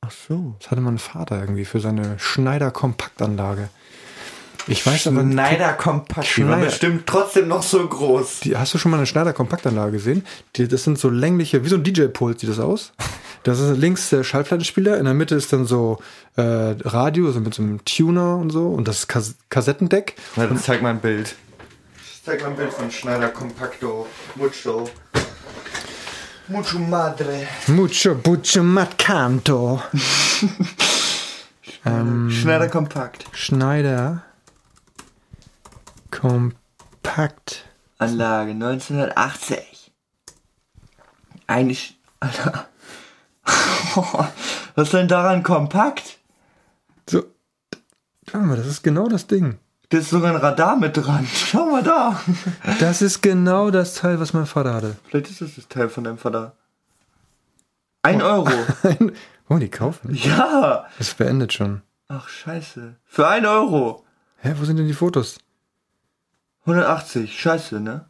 [0.00, 0.54] Ach so.
[0.60, 3.68] Das hatte mein Vater irgendwie für seine Schneider-Kompaktanlage.
[4.68, 6.36] Ich weiß aber Schneider kompakt.
[6.36, 6.66] Die war Schneider.
[6.66, 8.40] bestimmt trotzdem noch so groß.
[8.40, 10.26] Die, hast du schon mal eine Schneider-Kompaktanlage gesehen?
[10.56, 12.92] Die, das sind so längliche, wie so ein DJ-Pult sieht das aus.
[13.44, 15.98] Das ist links der Schallplattenspieler, in der Mitte ist dann so
[16.34, 20.16] äh, Radio, so mit so einem Tuner und so und das Kas Kassettendeck.
[20.34, 21.36] Na, dann zeig mal ein Bild.
[22.24, 24.90] Zeig mal ein Bild von Schneider Compacto Mucho.
[26.48, 27.46] Mucho Madre.
[27.68, 29.80] Mucho, mucho matcanto.
[32.30, 33.26] Schneider Kompakt.
[33.32, 34.24] Schneider
[36.10, 37.64] Kompakt.
[37.98, 39.92] Anlage 1980.
[41.46, 41.98] Eigentlich.
[42.20, 42.68] Alter.
[44.74, 46.18] Was ist denn daran kompakt?
[47.08, 47.24] So,
[48.30, 49.58] schau mal, das ist genau das Ding.
[49.88, 51.26] Da ist sogar ein Radar mit dran.
[51.32, 52.20] Schau mal da.
[52.80, 54.96] Das ist genau das Teil, was mein Vater hatte.
[55.04, 56.56] Vielleicht ist das das Teil von deinem Vater.
[58.02, 58.50] Ein Euro.
[58.82, 59.12] Wollen
[59.48, 60.12] wir die kaufen?
[60.14, 60.86] Ja.
[60.98, 61.82] Das beendet schon.
[62.08, 62.96] Ach, scheiße.
[63.04, 64.04] Für ein Euro.
[64.38, 65.38] Hä, wo sind denn die Fotos?
[66.66, 67.38] 180.
[67.38, 68.06] Scheiße, ne?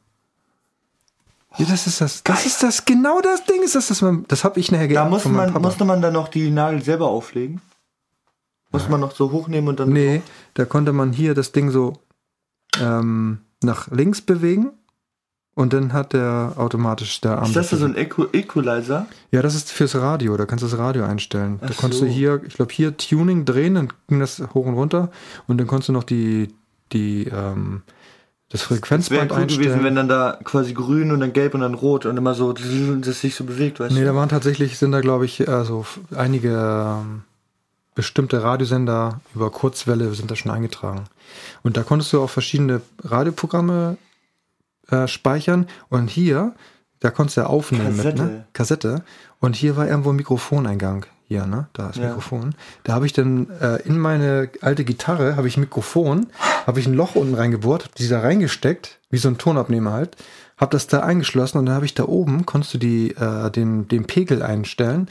[1.59, 2.23] Ja, das ist das.
[2.23, 2.85] Das ist das.
[2.85, 3.89] Genau das Ding ist das.
[3.89, 6.51] Das, man, das habe ich nachher Da geerbt musste man, musste man dann noch die
[6.51, 7.61] Nagel selber auflegen.
[8.73, 9.89] Muss man noch so hochnehmen und dann.
[9.91, 10.21] nee,
[10.55, 11.95] da konnte man hier das Ding so
[12.79, 14.73] ähm, nach links bewegen
[15.55, 17.45] und dann hat der automatisch der Arm.
[17.45, 19.07] Ist das da so ein Equ Equalizer?
[19.31, 20.37] ja, das ist fürs Radio.
[20.37, 21.59] Da kannst du das Radio einstellen.
[21.63, 22.07] da Ach konntest so.
[22.07, 25.11] du hier, ich glaube hier Tuning drehen, dann ging das hoch und runter
[25.47, 26.55] und dann konntest du noch die
[26.93, 27.83] die ähm,
[28.49, 29.63] das Frequenzband cool einstellen.
[29.63, 32.53] gewesen, wenn dann da quasi grün und dann gelb und dann rot und immer so,
[32.53, 34.07] das sich so bewegt, weißt Nee, du?
[34.07, 36.51] da waren tatsächlich, sind da glaube ich, also einige
[37.01, 37.23] ähm,
[37.97, 41.05] bestimmte Radiosender über Kurzwelle sind da schon eingetragen.
[41.65, 43.97] Und da konntest du auch verschiedene Radioprogramme
[44.91, 45.67] äh, speichern.
[45.89, 46.55] Und hier,
[47.01, 48.13] da konntest du ja aufnehmen mit, ne?
[48.13, 48.45] Kassette.
[48.53, 49.05] Kassette.
[49.41, 51.07] Und hier war irgendwo ein Mikrofoneingang.
[51.29, 51.67] Hier, ne?
[51.73, 52.09] Da ist Ja.
[52.09, 52.55] Mikrofon.
[52.85, 56.27] Da habe ich dann äh, in meine alte Gitarre, habe ich ein Mikrofon,
[56.67, 60.17] habe ich ein Loch unten reingebohrt, hab die da reingesteckt, wie so ein Tonabnehmer halt,
[60.57, 63.89] habe das da eingeschlossen und dann habe ich da oben, konntest du die, äh, den,
[63.89, 65.09] den Pegel einstellen,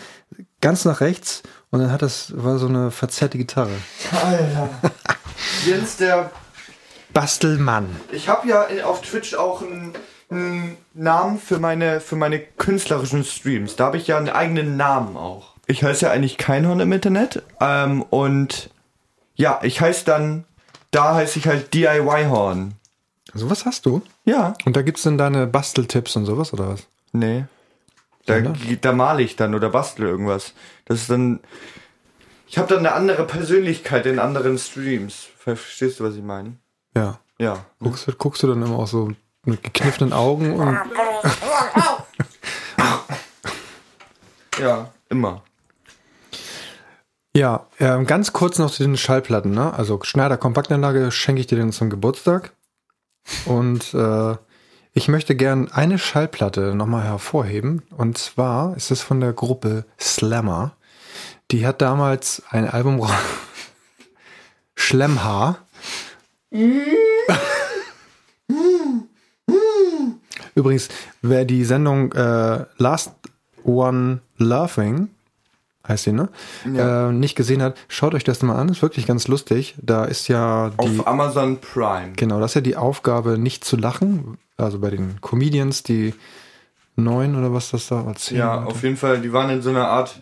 [0.62, 3.74] ganz nach rechts und dann hat das, war so eine verzerrte Gitarre.
[4.12, 4.70] Alter.
[5.66, 6.32] Jens, der.
[7.14, 7.88] Bastelmann.
[8.12, 9.94] Ich habe ja auf Twitch auch einen,
[10.30, 13.76] einen Namen für meine, für meine künstlerischen Streams.
[13.78, 15.55] Da habe ich ja einen eigenen Namen auch.
[15.68, 17.44] Ich heiße ja eigentlich Keinhorn im Internet.
[17.60, 18.70] Ähm, und
[19.36, 20.46] Ja, ich heiße dann,
[20.92, 22.76] da heiße ich halt DIY Horn.
[23.34, 24.02] Also was hast du?
[24.24, 24.54] Ja.
[24.66, 26.88] Und da gibt's dann deine Basteltipps und sowas oder was?
[27.12, 27.46] Nee.
[28.28, 28.54] Da, Oder?
[28.82, 30.54] da male ich dann oder bastle irgendwas.
[30.86, 31.42] Das ist dann.
[32.48, 35.28] Ich habe dann eine andere Persönlichkeit in anderen Streams.
[35.38, 36.54] Verstehst du, was ich meine?
[36.96, 37.20] Ja.
[37.38, 37.66] Ja.
[37.80, 39.12] Guckst, du- guckst du dann immer auch so
[39.44, 40.76] mit gekniffenen Augen und
[44.60, 45.44] Ja, immer.
[47.36, 49.52] Ja, ähm, ganz kurz noch zu den Schallplatten.
[49.52, 49.74] Ne?
[49.74, 52.54] Also Schneider Kompaktanlage schenke ich dir dann zum Geburtstag.
[53.44, 54.36] Und äh,
[54.94, 57.84] ich möchte gern eine Schallplatte nochmal hervorheben.
[57.98, 60.78] Und zwar ist es von der Gruppe Slammer.
[61.52, 63.06] Die hat damals ein Album
[64.76, 65.58] Schlemmhaar.
[70.56, 70.88] Übrigens,
[71.22, 73.12] wer die Sendung äh, Last
[73.66, 75.10] One Laughing
[75.88, 76.30] heißt sie, ne?
[76.74, 77.10] Ja.
[77.10, 79.76] Äh, nicht gesehen hat, schaut euch das mal an, ist wirklich ganz lustig.
[79.82, 82.14] Da ist ja die, Auf Amazon Prime.
[82.16, 84.38] genau, das ist ja die Aufgabe, nicht zu lachen.
[84.58, 86.14] Also bei den Comedians, die
[86.96, 88.40] neun oder was das da erzählen.
[88.40, 89.22] Ja, auf jeden Fall.
[89.22, 90.22] Die waren in so einer Art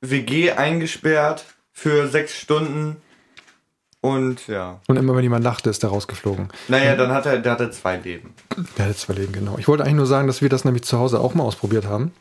[0.00, 2.96] WG eingesperrt für sechs Stunden.
[4.00, 4.80] Und ja.
[4.86, 6.48] Und immer wenn jemand lachte, ist der rausgeflogen.
[6.68, 8.34] Naja, dann hat er, der hatte zwei Leben.
[8.78, 9.56] Der hat zwei Leben, genau.
[9.58, 12.12] Ich wollte eigentlich nur sagen, dass wir das nämlich zu Hause auch mal ausprobiert haben.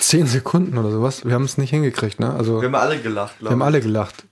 [0.00, 1.24] Zehn Sekunden oder sowas.
[1.24, 2.32] Wir haben es nicht hingekriegt, ne?
[2.34, 3.66] Also Wir haben alle gelacht, wir haben glaube ich.
[3.66, 4.24] alle gelacht.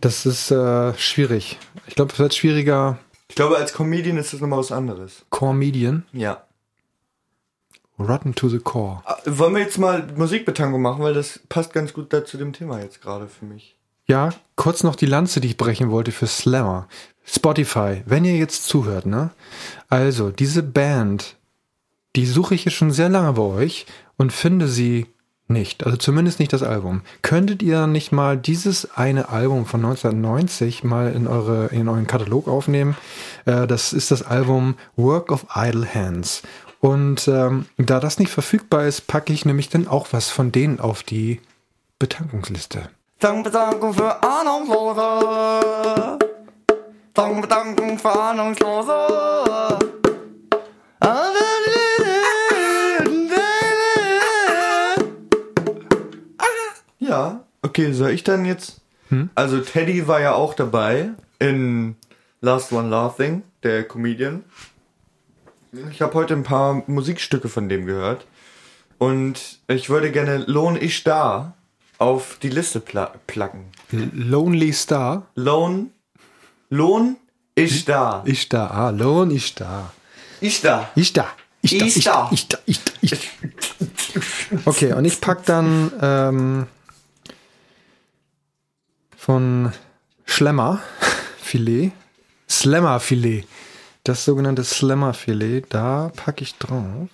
[0.00, 1.58] Das ist äh, schwierig.
[1.86, 2.98] Ich glaube, es wird schwieriger.
[3.28, 5.24] Ich glaube, als Comedian ist das nochmal was anderes.
[5.30, 6.44] Comedian, Ja.
[7.98, 9.02] rotten to the core.
[9.04, 12.52] Ah, Wollen wir jetzt mal Musikbetankung machen, weil das passt ganz gut da zu dem
[12.52, 13.76] Thema jetzt gerade für mich.
[14.06, 16.88] Ja, kurz noch die Lanze, die ich brechen wollte für Slammer.
[17.24, 19.30] Spotify, wenn ihr jetzt zuhört, ne?
[19.90, 21.36] Also, diese Band,
[22.16, 23.84] die suche ich jetzt schon sehr lange bei euch
[24.18, 25.06] und finde sie
[25.48, 25.86] nicht.
[25.86, 27.00] Also zumindest nicht das Album.
[27.22, 32.48] Könntet ihr nicht mal dieses eine Album von 1990 mal in eure in euren Katalog
[32.48, 32.96] aufnehmen?
[33.46, 36.42] Äh, das ist das Album Work of Idle Hands.
[36.80, 40.78] Und ähm, da das nicht verfügbar ist, packe ich nämlich dann auch was von denen
[40.78, 41.40] auf die
[41.98, 42.90] Betankungsliste.
[43.18, 46.18] Dankbedankung für Ahnungslose.
[47.14, 49.78] Dankbedankung für Ahnungslose.
[57.08, 58.80] Ja, okay, soll ich dann jetzt?
[59.34, 61.96] Also Teddy war ja auch dabei in
[62.42, 64.44] Last One Laughing, der Comedian.
[65.90, 68.26] Ich habe heute ein paar Musikstücke von dem gehört.
[68.98, 71.54] Und ich würde gerne Lohn ich da
[71.96, 73.64] auf die Liste pla placken.
[73.90, 75.26] Lonely Star.
[75.34, 75.90] Lohn,
[76.68, 77.16] Lohn
[77.54, 78.22] ich da.
[78.26, 79.92] Ich da, ah, Lohn, ich da.
[80.40, 80.90] Ich da.
[80.94, 81.28] Ich da.
[81.62, 82.28] Ich da, Ich da.
[82.30, 84.20] ich da, ich da, ich da.
[84.64, 86.66] Okay, und ich pack dann ähm,
[89.28, 89.74] von
[90.24, 90.80] Schlemmer
[91.36, 91.92] Filet,
[92.48, 93.44] Slammer Filet,
[94.02, 97.10] das sogenannte Slammer Filet, da packe ich drauf.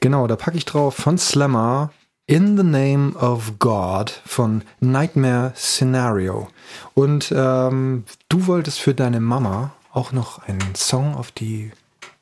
[0.00, 1.92] Genau, da packe ich drauf von Slammer
[2.26, 6.48] In the Name of God von Nightmare Scenario.
[6.94, 11.70] Und ähm, du wolltest für deine Mama auch noch einen Song auf die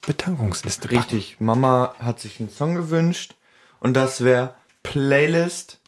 [0.06, 0.98] Betankungsliste packen.
[0.98, 3.34] Richtig, Mama hat sich einen Song gewünscht
[3.80, 5.80] und das wäre Playlist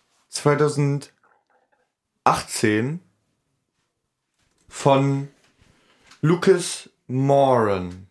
[2.25, 3.01] 2018
[4.69, 5.29] von
[6.23, 8.07] Lucas Moran.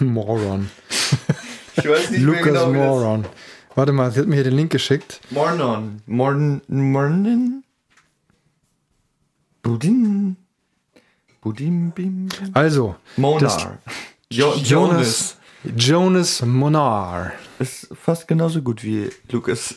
[0.00, 0.70] Moron.
[1.76, 3.24] Ich weiß nicht Lucas mehr genau, Moron.
[3.74, 5.20] Warte mal, sie hat mir hier den Link geschickt.
[5.30, 6.02] Mornon.
[6.06, 7.64] Morn, Mornon?
[9.62, 10.36] Budin.
[11.40, 12.50] Budin, bim, bim.
[12.52, 13.78] Also, Monar.
[14.30, 14.54] Jo.
[14.56, 17.32] Jonas, Jonas Monar.
[17.62, 19.76] Ist fast genauso gut wie Lucas.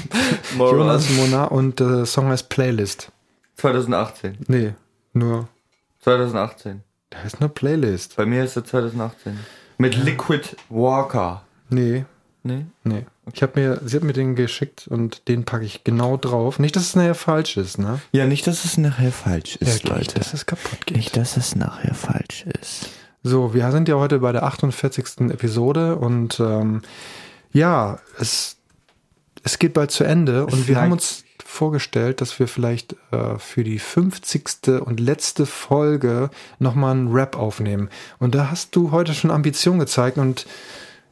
[0.58, 3.10] Jonas Monar und der Song heißt Playlist.
[3.56, 4.36] 2018.
[4.48, 4.74] Nee,
[5.14, 5.48] nur,
[6.00, 6.82] 2018.
[7.10, 8.16] da ist nur Playlist.
[8.16, 9.38] Bei mir ist er 2018.
[9.78, 11.42] Mit Liquid Walker.
[11.70, 12.04] Nee,
[12.44, 12.66] Nee?
[12.82, 13.06] nee.
[13.32, 16.58] Ich habe mir, sie hat mir den geschickt und den packe ich genau drauf.
[16.58, 18.00] Nicht, dass es nachher falsch ist, ne?
[18.10, 20.96] Ja, nicht, dass es nachher falsch ist, Wirklich, dass es kaputt geht.
[20.96, 22.88] Nicht, dass es nachher falsch ist.
[23.22, 25.30] So, wir sind ja heute bei der 48.
[25.30, 26.82] Episode und ähm,
[27.52, 28.56] ja, es,
[29.44, 33.38] es geht bald zu Ende und wir vielleicht- haben uns vorgestellt, dass wir vielleicht äh,
[33.38, 34.80] für die 50.
[34.80, 37.90] und letzte Folge nochmal einen Rap aufnehmen.
[38.18, 40.46] Und da hast du heute schon Ambition gezeigt und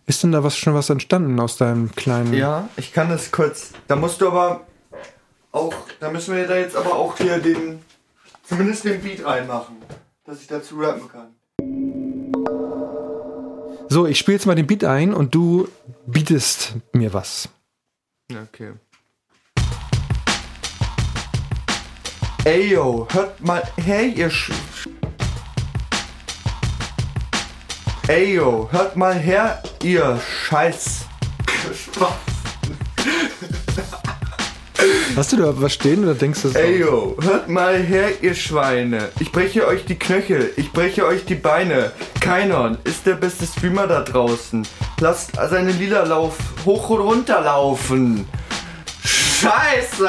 [0.06, 2.32] ist denn da was schon was entstanden aus deinem kleinen...
[2.32, 3.72] Ja, ich kann das kurz.
[3.86, 4.66] Da musst du aber
[5.52, 7.80] auch, da müssen wir da jetzt aber auch hier den,
[8.42, 9.76] zumindest den Beat reinmachen,
[10.24, 11.34] dass ich dazu rappen kann.
[13.92, 15.66] So, ich spiele jetzt mal den Beat ein und du
[16.06, 17.48] bietest mir was.
[18.30, 18.74] Okay.
[22.44, 24.52] Ey yo, hört mal her, ihr Sch
[28.06, 31.06] Ey yo, hört mal her, ihr Scheiß.
[35.16, 36.56] Hast du da was stehen oder denkst du das?
[36.56, 39.08] Ey yo, hört mal her, ihr Schweine.
[39.18, 41.92] Ich breche euch die Knöchel, ich breche euch die Beine.
[42.20, 44.66] Keiner ist der beste Streamer da draußen.
[45.00, 48.26] Lasst seine Lila Lauf hoch und runter laufen.
[49.04, 50.08] Scheiße!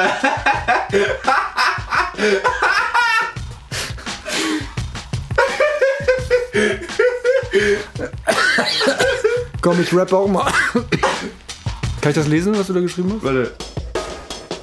[9.61, 10.51] Komm, ich rappe auch mal.
[12.01, 13.23] Kann ich das lesen, was du da geschrieben hast?
[13.23, 13.51] Warte.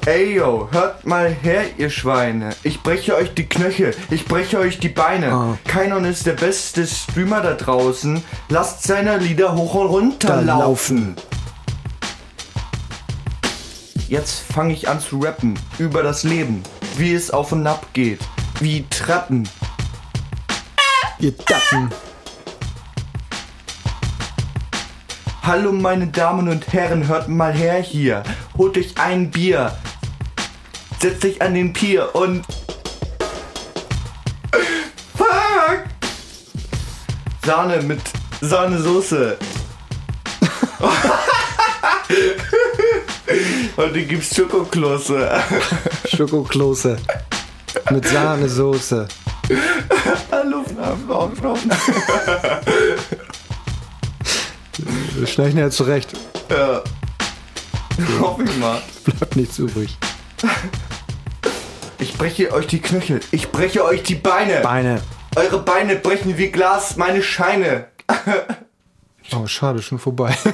[0.08, 2.56] Ey yo, hört mal her, ihr Schweine.
[2.62, 5.30] Ich breche euch die Knöchel, ich breche euch die Beine.
[5.30, 5.58] Ah.
[5.66, 8.24] Keiner ist der beste Streamer da draußen.
[8.48, 11.14] Lasst seine Lieder hoch und runter laufen.
[14.08, 16.62] Jetzt fange ich an zu rappen über das Leben,
[16.96, 18.20] wie es auf und ab geht,
[18.60, 19.46] wie Treppen.
[21.18, 21.90] Ihr Dappen.
[25.42, 28.22] Hallo meine Damen und Herren, hört mal her hier.
[28.56, 29.76] Holt euch ein Bier.
[31.00, 32.44] Setzt euch an den Pier und...
[35.16, 35.84] Fuck!
[37.44, 38.00] Sahne mit
[38.40, 39.38] Sahnesoße.
[43.76, 45.40] Heute gibt's Schokoklosse.
[46.16, 46.96] Schokoklose.
[47.90, 49.06] Mit Sahnesoße.
[50.32, 50.64] Hallo
[51.06, 51.70] Frauen, Frauen.
[55.20, 56.10] Das schneide ich nachher zurecht.
[56.50, 56.82] Ja.
[58.20, 58.82] Hoffe ich mal.
[59.04, 59.96] Bleibt nichts übrig.
[62.18, 63.20] Ich breche euch die Knöchel.
[63.30, 64.60] Ich breche euch die Beine.
[64.60, 65.00] Beine.
[65.36, 67.86] Eure Beine brechen wie Glas, meine Scheine.
[69.36, 70.36] Oh, schade, schon vorbei.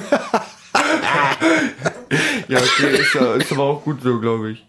[2.47, 4.63] Ja, okay, ist, ja, ist aber auch gut so, glaube ich.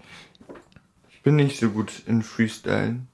[1.11, 3.09] Ich bin nicht so gut in Freestylen.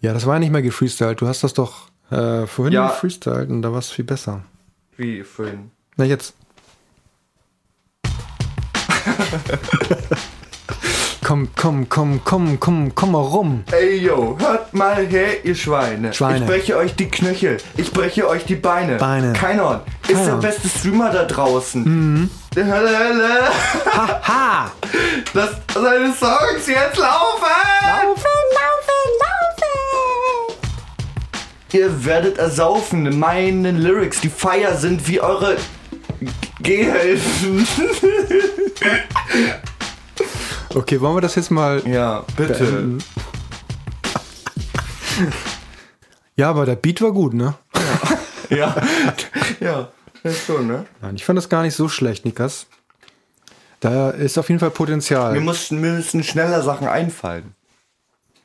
[0.00, 1.20] Ja, das war ja nicht mehr gefreestylt.
[1.20, 2.88] Du hast das doch äh, vorhin Ja.
[2.90, 4.44] gefreestylt und da war es viel besser.
[4.96, 5.72] Wie vorhin.
[5.96, 6.34] Na jetzt.
[11.24, 13.64] komm, komm, komm, komm, komm, komm mal rum.
[13.72, 16.12] Ey yo, hört mal her, ihr Schweine.
[16.14, 16.44] Schweine.
[16.44, 17.56] Ich breche euch die Knöchel.
[17.76, 18.94] Ich breche euch die Beine.
[18.96, 19.32] Beine.
[19.32, 20.36] Keiner ist der Keiner.
[20.36, 21.82] beste Streamer da draußen.
[21.82, 22.30] Mhm.
[22.56, 24.70] Ha!
[25.32, 27.42] Lasst seine Songs jetzt laufen!
[27.82, 30.54] Laufen, laufen, laufen.
[31.72, 33.18] Ihr werdet ersaufen.
[33.18, 35.56] Meine Lyrics, die Feier sind wie eure
[36.20, 36.28] G-
[36.84, 37.66] Gehhilfen.
[40.74, 41.82] Okay, wollen wir das jetzt mal.
[41.86, 42.64] ja, bitte.
[42.64, 43.04] beenden?
[46.36, 47.54] Ja, aber der Beat war gut, ne?
[48.50, 48.74] Ja,
[49.60, 49.88] ja,
[50.24, 50.84] ist schon, ne?
[51.00, 52.66] Nein, ich fand das gar nicht so schlecht, Nikas.
[53.78, 55.38] Da ist auf jeden Fall Potenzial.
[55.40, 57.54] mussten, mir müssen schneller Sachen einfallen.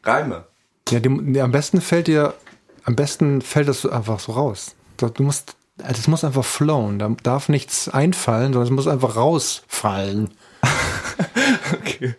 [0.04, 0.46] Reime.
[0.90, 2.36] Ja, dem, ja, am besten fällt dir,
[2.84, 4.76] am besten fällt das einfach so raus.
[4.98, 7.00] Du musst, also es muss einfach flowen.
[7.00, 10.30] Da darf nichts einfallen, sondern es muss einfach rausfallen.
[11.74, 12.16] Okay.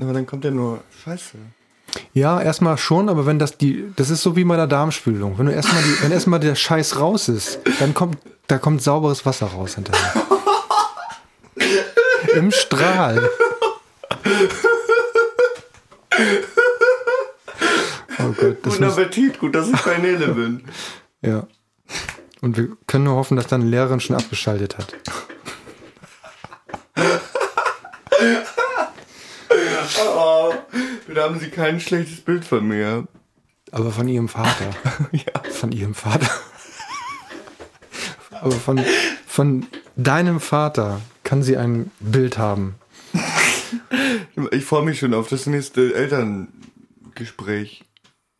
[0.00, 1.36] Aber dann kommt ja nur Scheiße.
[2.14, 5.38] Ja, erstmal schon, aber wenn das die, das ist so wie bei der Darmspülung.
[5.38, 9.26] Wenn du erstmal die, wenn erstmal der Scheiß raus ist, dann kommt, da kommt sauberes
[9.26, 10.14] Wasser raus hinterher.
[12.34, 13.28] Im Strahl.
[18.18, 20.64] Oh Gott, das Guten Appetit, gut, dass ich bei Nele bin.
[21.20, 21.46] ja.
[22.40, 24.92] Und wir können nur hoffen, dass deine Lehrerin schon abgeschaltet hat.
[30.06, 30.52] Oh,
[31.14, 33.06] da haben sie kein schlechtes Bild von mir.
[33.70, 34.70] Aber von ihrem Vater.
[35.12, 35.50] Ja.
[35.50, 36.30] Von ihrem Vater.
[38.30, 38.80] Aber von,
[39.26, 42.76] von deinem Vater kann sie ein Bild haben.
[44.50, 47.84] Ich freue mich schon auf das nächste Elterngespräch.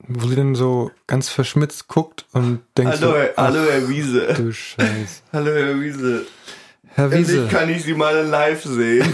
[0.09, 4.35] Wo sie dann so ganz verschmitzt guckt und denkt Hallo, so, hallo, Herr Wiese.
[4.35, 5.23] du Scheiß.
[5.33, 6.27] Hallo, Herr Wiese.
[6.95, 9.11] Herr Wiese, Endlich kann ich Sie mal live sehen.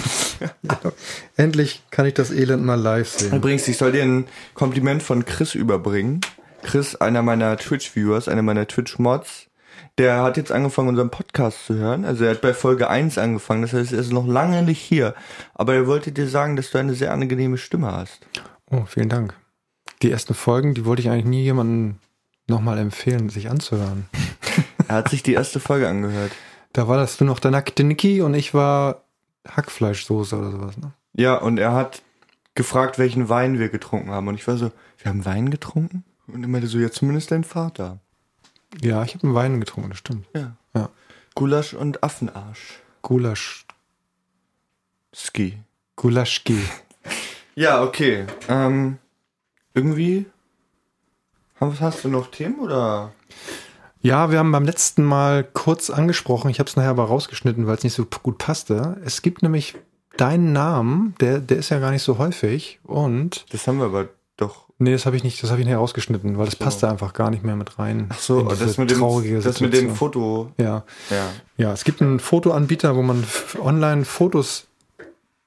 [1.36, 3.36] endlich kann ich das Elend mal live sehen.
[3.36, 6.20] Übrigens, ich soll dir ein Kompliment von Chris überbringen.
[6.62, 9.46] Chris, einer meiner Twitch-Viewers, einer meiner Twitch-Mods,
[9.98, 12.04] der hat jetzt angefangen, unseren Podcast zu hören.
[12.04, 15.14] Also er hat bei Folge 1 angefangen, das heißt, er ist noch lange nicht hier.
[15.54, 18.26] Aber er wollte dir sagen, dass du eine sehr angenehme Stimme hast.
[18.70, 19.34] Oh, vielen Dank.
[20.02, 21.96] Die ersten Folgen, die wollte ich eigentlich nie jemandem
[22.46, 24.06] nochmal empfehlen, sich anzuhören.
[24.88, 26.32] Er hat sich die erste Folge angehört.
[26.78, 29.02] Da war das du noch der nackte Niki und ich war
[29.48, 30.76] Hackfleischsoße oder sowas.
[30.76, 30.92] Ne?
[31.12, 32.02] Ja, und er hat
[32.54, 34.28] gefragt, welchen Wein wir getrunken haben.
[34.28, 36.04] Und ich war so, wir haben Wein getrunken?
[36.28, 37.98] Und er meinte so, ja, zumindest dein Vater.
[38.80, 40.28] Ja, ich habe einen Wein getrunken, das stimmt.
[40.36, 40.54] Ja.
[40.72, 40.90] Ja.
[41.34, 42.78] Gulasch und Affenarsch.
[43.02, 43.66] Gulasch,
[45.12, 45.58] Ski.
[45.96, 46.62] Gulaschki.
[47.56, 48.24] Ja, okay.
[48.48, 48.98] Ähm,
[49.74, 50.26] irgendwie.
[51.58, 53.12] Was hast du noch Themen oder?
[54.08, 57.76] Ja, wir haben beim letzten Mal kurz angesprochen, ich habe es nachher aber rausgeschnitten, weil
[57.76, 58.96] es nicht so gut passte.
[59.04, 59.74] Es gibt nämlich
[60.16, 64.08] deinen Namen, der, der ist ja gar nicht so häufig und Das haben wir aber
[64.36, 64.66] doch.
[64.78, 67.30] nee, das habe ich nicht, das habe ich nachher rausgeschnitten, weil das passte einfach gar
[67.30, 68.06] nicht mehr mit rein.
[68.08, 69.94] Ach so, das mit, dem, das mit dem.
[69.94, 70.52] Foto.
[70.58, 70.84] Ja.
[71.10, 71.28] Ja.
[71.56, 73.24] Ja, es gibt einen Fotoanbieter, wo man
[73.60, 74.66] online Fotos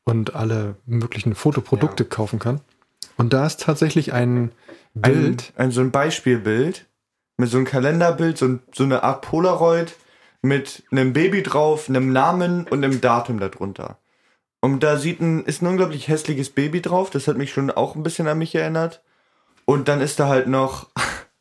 [0.03, 2.09] und alle möglichen Fotoprodukte Ja.
[2.09, 2.61] kaufen kann.
[3.17, 4.51] Und da ist tatsächlich ein
[4.93, 5.53] Bild.
[5.55, 6.85] Ein, ein, so ein Beispielbild
[7.41, 9.95] mit so einem Kalenderbild, so, so eine Art Polaroid
[10.41, 13.97] mit einem Baby drauf, einem Namen und einem Datum darunter.
[14.61, 17.95] Und da sieht ein, ist ein unglaublich hässliches Baby drauf, das hat mich schon auch
[17.95, 19.01] ein bisschen an mich erinnert.
[19.65, 20.89] Und dann ist da halt noch,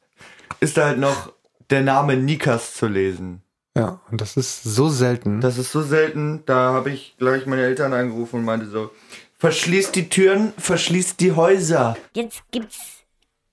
[0.61, 1.33] ist da halt noch
[1.69, 3.43] der Name Nikas zu lesen.
[3.77, 5.41] Ja, und das ist so selten.
[5.43, 8.91] Das ist so selten, da habe ich gleich meine Eltern angerufen und meinte so,
[9.39, 11.97] verschließt die Türen, verschließt die Häuser.
[12.15, 13.00] Jetzt gibt's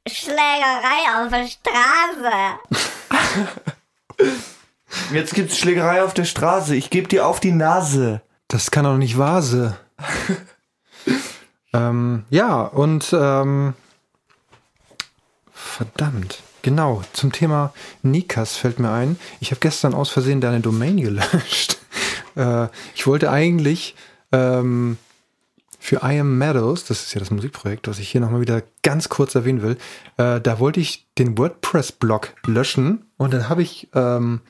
[0.10, 2.32] Schlägerei auf der Straße.
[5.14, 8.22] Jetzt gibt's Schlägerei auf der Straße, ich geb dir auf die Nase.
[8.47, 9.76] Das kann doch nicht wahr sein.
[11.74, 13.74] ähm, ja, und ähm,
[15.51, 16.41] verdammt.
[16.62, 19.18] Genau, zum Thema Nikas fällt mir ein.
[19.39, 21.78] Ich habe gestern aus Versehen deine Domain gelöscht.
[22.36, 23.95] äh, ich wollte eigentlich
[24.32, 24.97] ähm,
[25.80, 29.09] für I Am Meadows, das ist ja das Musikprojekt, was ich hier nochmal wieder ganz
[29.09, 29.78] kurz erwähnen will,
[30.17, 34.41] äh, da wollte ich den WordPress-Blog löschen und dann habe ich ähm,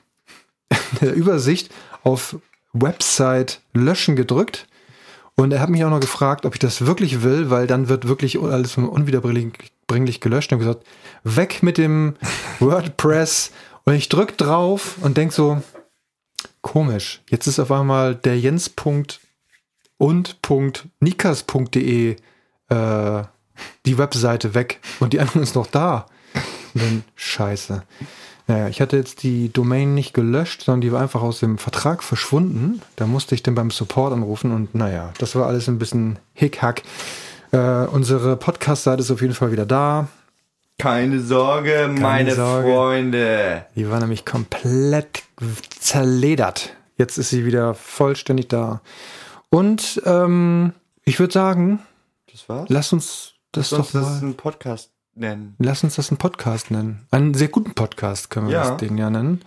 [0.70, 1.74] in der Übersicht
[2.04, 2.38] auf
[2.74, 4.68] Website löschen gedrückt
[5.40, 8.08] und er hat mich auch noch gefragt, ob ich das wirklich will, weil dann wird
[8.08, 10.52] wirklich alles unwiederbringlich gelöscht.
[10.52, 10.84] Und gesagt,
[11.24, 12.16] weg mit dem
[12.60, 13.52] WordPress.
[13.84, 15.62] Und ich drück drauf und denk so,
[16.62, 18.40] komisch, jetzt ist auf einmal der
[20.00, 22.16] jens.und.nikas.de
[22.70, 23.24] äh,
[23.86, 26.06] die Webseite weg und die andere ist noch da.
[26.74, 27.84] Und dann scheiße.
[28.48, 32.02] Naja, ich hatte jetzt die Domain nicht gelöscht, sondern die war einfach aus dem Vertrag
[32.02, 32.82] verschwunden.
[32.96, 36.84] Da musste ich dann beim Support anrufen und naja, das war alles ein bisschen Hickhack.
[37.52, 40.08] Äh, unsere Podcast-Seite ist auf jeden Fall wieder da.
[40.80, 42.70] Keine Sorge, meine Sorge.
[42.70, 43.66] Freunde.
[43.76, 45.24] Die war nämlich komplett
[45.80, 46.74] zerledert.
[46.98, 48.82] Jetzt ist sie wieder vollständig da.
[49.50, 50.74] Und ähm,
[51.04, 51.80] ich würde sagen,
[52.32, 52.66] Das war's?
[52.70, 55.56] lass uns das Lass uns doch das mal, einen Podcast nennen.
[55.60, 57.08] lass uns das einen Podcast nennen.
[57.12, 58.70] Einen sehr guten Podcast können wir Ja.
[58.72, 59.42] das Ding ja nennen.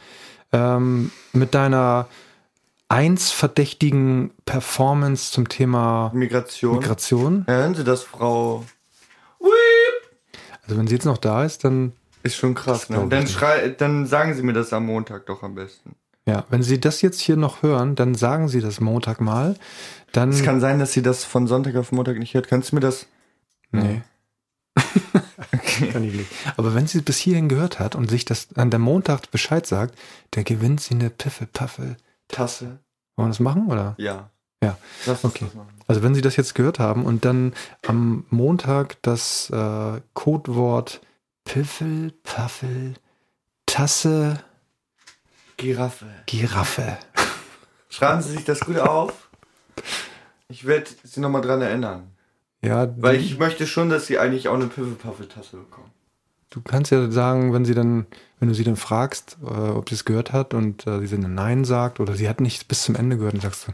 [0.53, 2.09] Ähm, mit deiner
[2.89, 6.77] eins verdächtigen Performance zum Thema Migration.
[6.79, 7.45] Migration.
[7.47, 8.65] Ja, hören Sie das, Frau?
[10.63, 11.93] Also wenn sie jetzt noch da ist, dann
[12.23, 13.05] Ist schon krass, ne?
[13.09, 15.95] Dann, schrei dann sagen Sie mir das am Montag doch am besten.
[16.27, 19.57] Ja, wenn sie das jetzt hier noch hören, dann sagen sie das Montag mal.
[20.13, 22.49] Dann Es kann sein, dass sie das von Sonntag auf Montag nicht hört.
[22.49, 23.07] Kannst du mir das?
[23.73, 24.03] Nee.
[25.93, 26.31] Kann ich nicht.
[26.57, 29.67] Aber wenn sie es bis hierhin gehört hat und sich das an der Montag Bescheid
[29.67, 29.99] sagt,
[30.33, 31.97] dann gewinnt sie eine Piffelpaffel.
[32.29, 32.81] Tasse?
[33.17, 33.95] Wollen wir das machen, oder?
[33.99, 34.31] Ja.
[34.63, 34.77] Ja.
[35.07, 35.47] Lass Okay.
[35.87, 37.55] Also wenn sie das jetzt gehört haben und dann
[37.87, 41.01] am Montag das äh, Codewort
[41.45, 42.95] Piffel, Paffel,
[43.67, 44.45] Tasse,
[45.61, 46.07] Giraffe.
[46.25, 46.97] Giraffe.
[47.91, 49.29] Schreiben Sie sich das gut auf.
[50.49, 52.09] Ich werde Sie nochmal dran erinnern.
[52.63, 55.91] Ja, Weil ich möchte schon, dass Sie eigentlich auch eine Piffelpaffel-Tasse bekommen.
[56.49, 58.07] Du kannst ja sagen, wenn sie dann,
[58.41, 61.35] wenn du sie dann fragst, äh, ob sie es gehört hat und äh, sie dann
[61.35, 63.73] Nein sagt oder sie hat nicht bis zum Ende gehört, dann sagst du,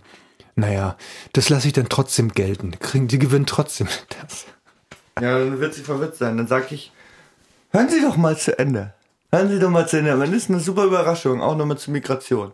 [0.56, 0.96] naja,
[1.32, 2.78] das lasse ich dann trotzdem gelten.
[2.78, 3.86] Kriegen, die gewinnt trotzdem
[4.20, 4.44] das.
[5.18, 6.36] Ja, dann wird sie verwirrt sein.
[6.36, 6.92] Dann sag ich,
[7.70, 8.92] hören Sie doch mal zu Ende.
[9.32, 10.16] Hören Sie doch mal zu Ende.
[10.16, 12.52] Das ist eine super Überraschung, auch nochmal zur Migration.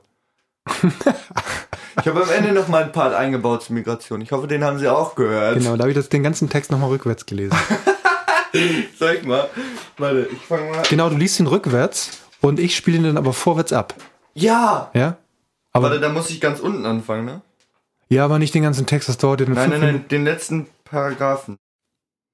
[0.83, 4.21] ich habe am Ende noch mal einen Part eingebaut zur Migration.
[4.21, 5.59] Ich hoffe, den haben Sie auch gehört.
[5.59, 7.57] Genau, da habe ich das, den ganzen Text nochmal rückwärts gelesen.
[8.55, 9.49] Ich mal?
[9.97, 10.83] Warte, ich fange mal.
[10.87, 13.95] genau, du liest ihn rückwärts und ich spiele ihn dann aber vorwärts ab.
[14.35, 14.91] Ja!
[14.93, 15.17] Ja?
[15.73, 17.41] Aber, Warte, da muss ich ganz unten anfangen, ne?
[18.11, 20.67] ja, aber nicht den ganzen Text, das dauert ja dann Nein, nein, nein, den letzten
[20.85, 21.57] Paragraphen.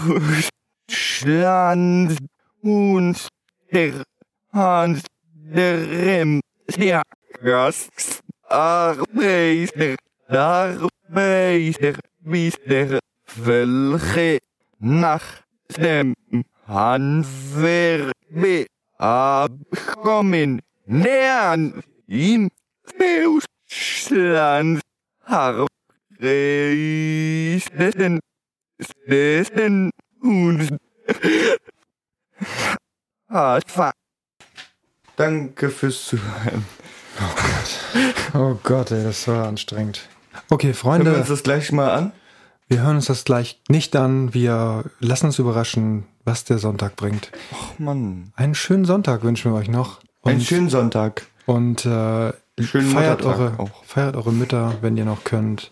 [0.89, 2.17] Stand
[2.61, 3.27] und
[3.71, 4.03] der
[4.51, 6.41] Hand der
[6.77, 7.01] der
[7.41, 8.18] Gastarbeiter,
[8.49, 9.95] Arbeiter,
[12.19, 12.99] bis der
[13.35, 14.39] welche
[14.79, 15.23] nach
[15.77, 16.15] dem
[16.67, 18.11] Handwerk
[18.97, 22.49] abkommen, nähern im
[22.97, 24.81] Deutschland
[25.25, 25.79] Harreisen
[29.07, 29.91] Dessen
[30.21, 30.77] und.
[35.15, 36.65] Danke fürs Zuhören.
[38.33, 40.01] Oh Gott, ey, das war anstrengend.
[40.49, 42.11] Okay, Hören wir Freunde, uns das gleich mal an?
[42.67, 44.33] wir hören uns das gleich nicht an.
[44.33, 47.31] Wir lassen uns überraschen, was der Sonntag bringt.
[47.51, 48.31] Ach Mann.
[48.35, 49.99] Einen schönen Sonntag wünschen wir euch noch.
[50.21, 51.25] Und, Einen schönen Sonntag.
[51.47, 52.31] und äh,
[52.61, 53.83] schönen feiert, Muttertag eure, auch.
[53.85, 55.71] feiert eure Mütter, wenn ihr noch könnt.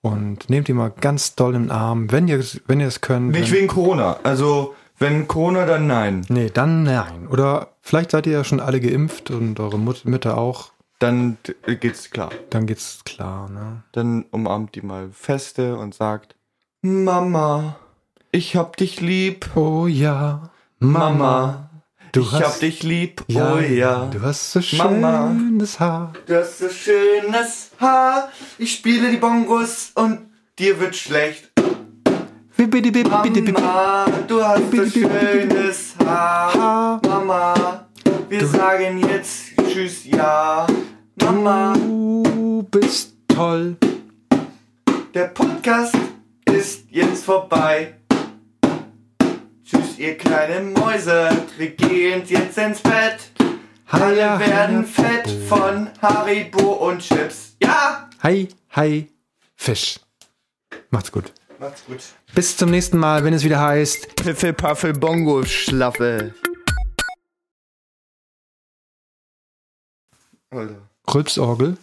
[0.00, 3.28] Und nehmt die mal ganz doll in den Arm, wenn ihr, wenn ihr es könnt.
[3.30, 4.16] Nicht wenn, wegen Corona.
[4.24, 6.26] Also, wenn Corona, dann nein.
[6.28, 7.28] Nee, dann nein.
[7.28, 10.72] Oder vielleicht seid ihr ja schon alle geimpft und eure Mut Mütter auch.
[11.02, 11.36] Dann
[11.80, 12.30] geht's klar.
[12.50, 13.82] Dann geht's klar, ne?
[13.90, 16.36] Dann umarmt die mal feste und sagt,
[16.80, 17.74] Mama,
[18.30, 19.50] ich hab dich lieb.
[19.56, 21.70] Oh ja, Mama,
[22.12, 23.24] du ich hast- hab dich lieb.
[23.34, 24.06] oh ja.
[24.12, 25.32] Du hast so Mama.
[25.36, 26.12] schönes Haar.
[26.26, 28.28] Du hast so schönes Haar.
[28.58, 30.20] Ich spiele die Bongos und
[30.56, 31.50] dir wird schlecht.
[32.56, 37.00] Mama, du hast so schönes Haar.
[37.04, 37.86] Mama,
[38.28, 40.66] wir sagen jetzt Tschüss, ja.
[41.16, 43.76] Mama, Du bist toll.
[45.14, 45.94] der Podcast
[46.44, 47.94] ist jetzt vorbei.
[49.64, 53.30] Tschüss, ihr kleinen Mäuse, wir gehen jetzt ins Bett.
[53.88, 57.56] Alle werden fett von Haribo und Chips.
[57.62, 58.10] Ja!
[58.22, 59.08] Hi, hi,
[59.56, 60.00] Fisch.
[60.90, 61.32] Macht's gut.
[61.58, 62.00] Macht's gut.
[62.34, 64.16] Bis zum nächsten Mal, wenn es wieder heißt.
[64.16, 66.34] Piffel, Paffel, Bongo, Schlaffe.
[70.52, 70.76] Alter.
[71.12, 71.76] Rülpsorgel.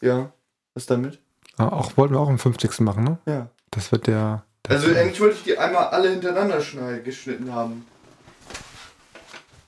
[0.00, 0.32] Ja,
[0.74, 1.18] was damit?
[1.58, 2.80] Ah, Auch wollten wir auch am 50.
[2.80, 3.18] machen, ne?
[3.26, 3.48] Ja.
[3.70, 4.44] Das wird der.
[4.66, 7.86] der Also eigentlich wollte ich die einmal alle hintereinander schneiden, geschnitten haben.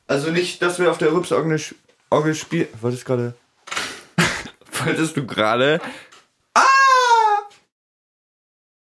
[0.07, 1.59] Also nicht, dass wir auf der Rübsorgel
[2.11, 2.69] Orgel spielen.
[2.81, 3.35] Wolltest gerade.
[4.85, 5.81] Wolltest du gerade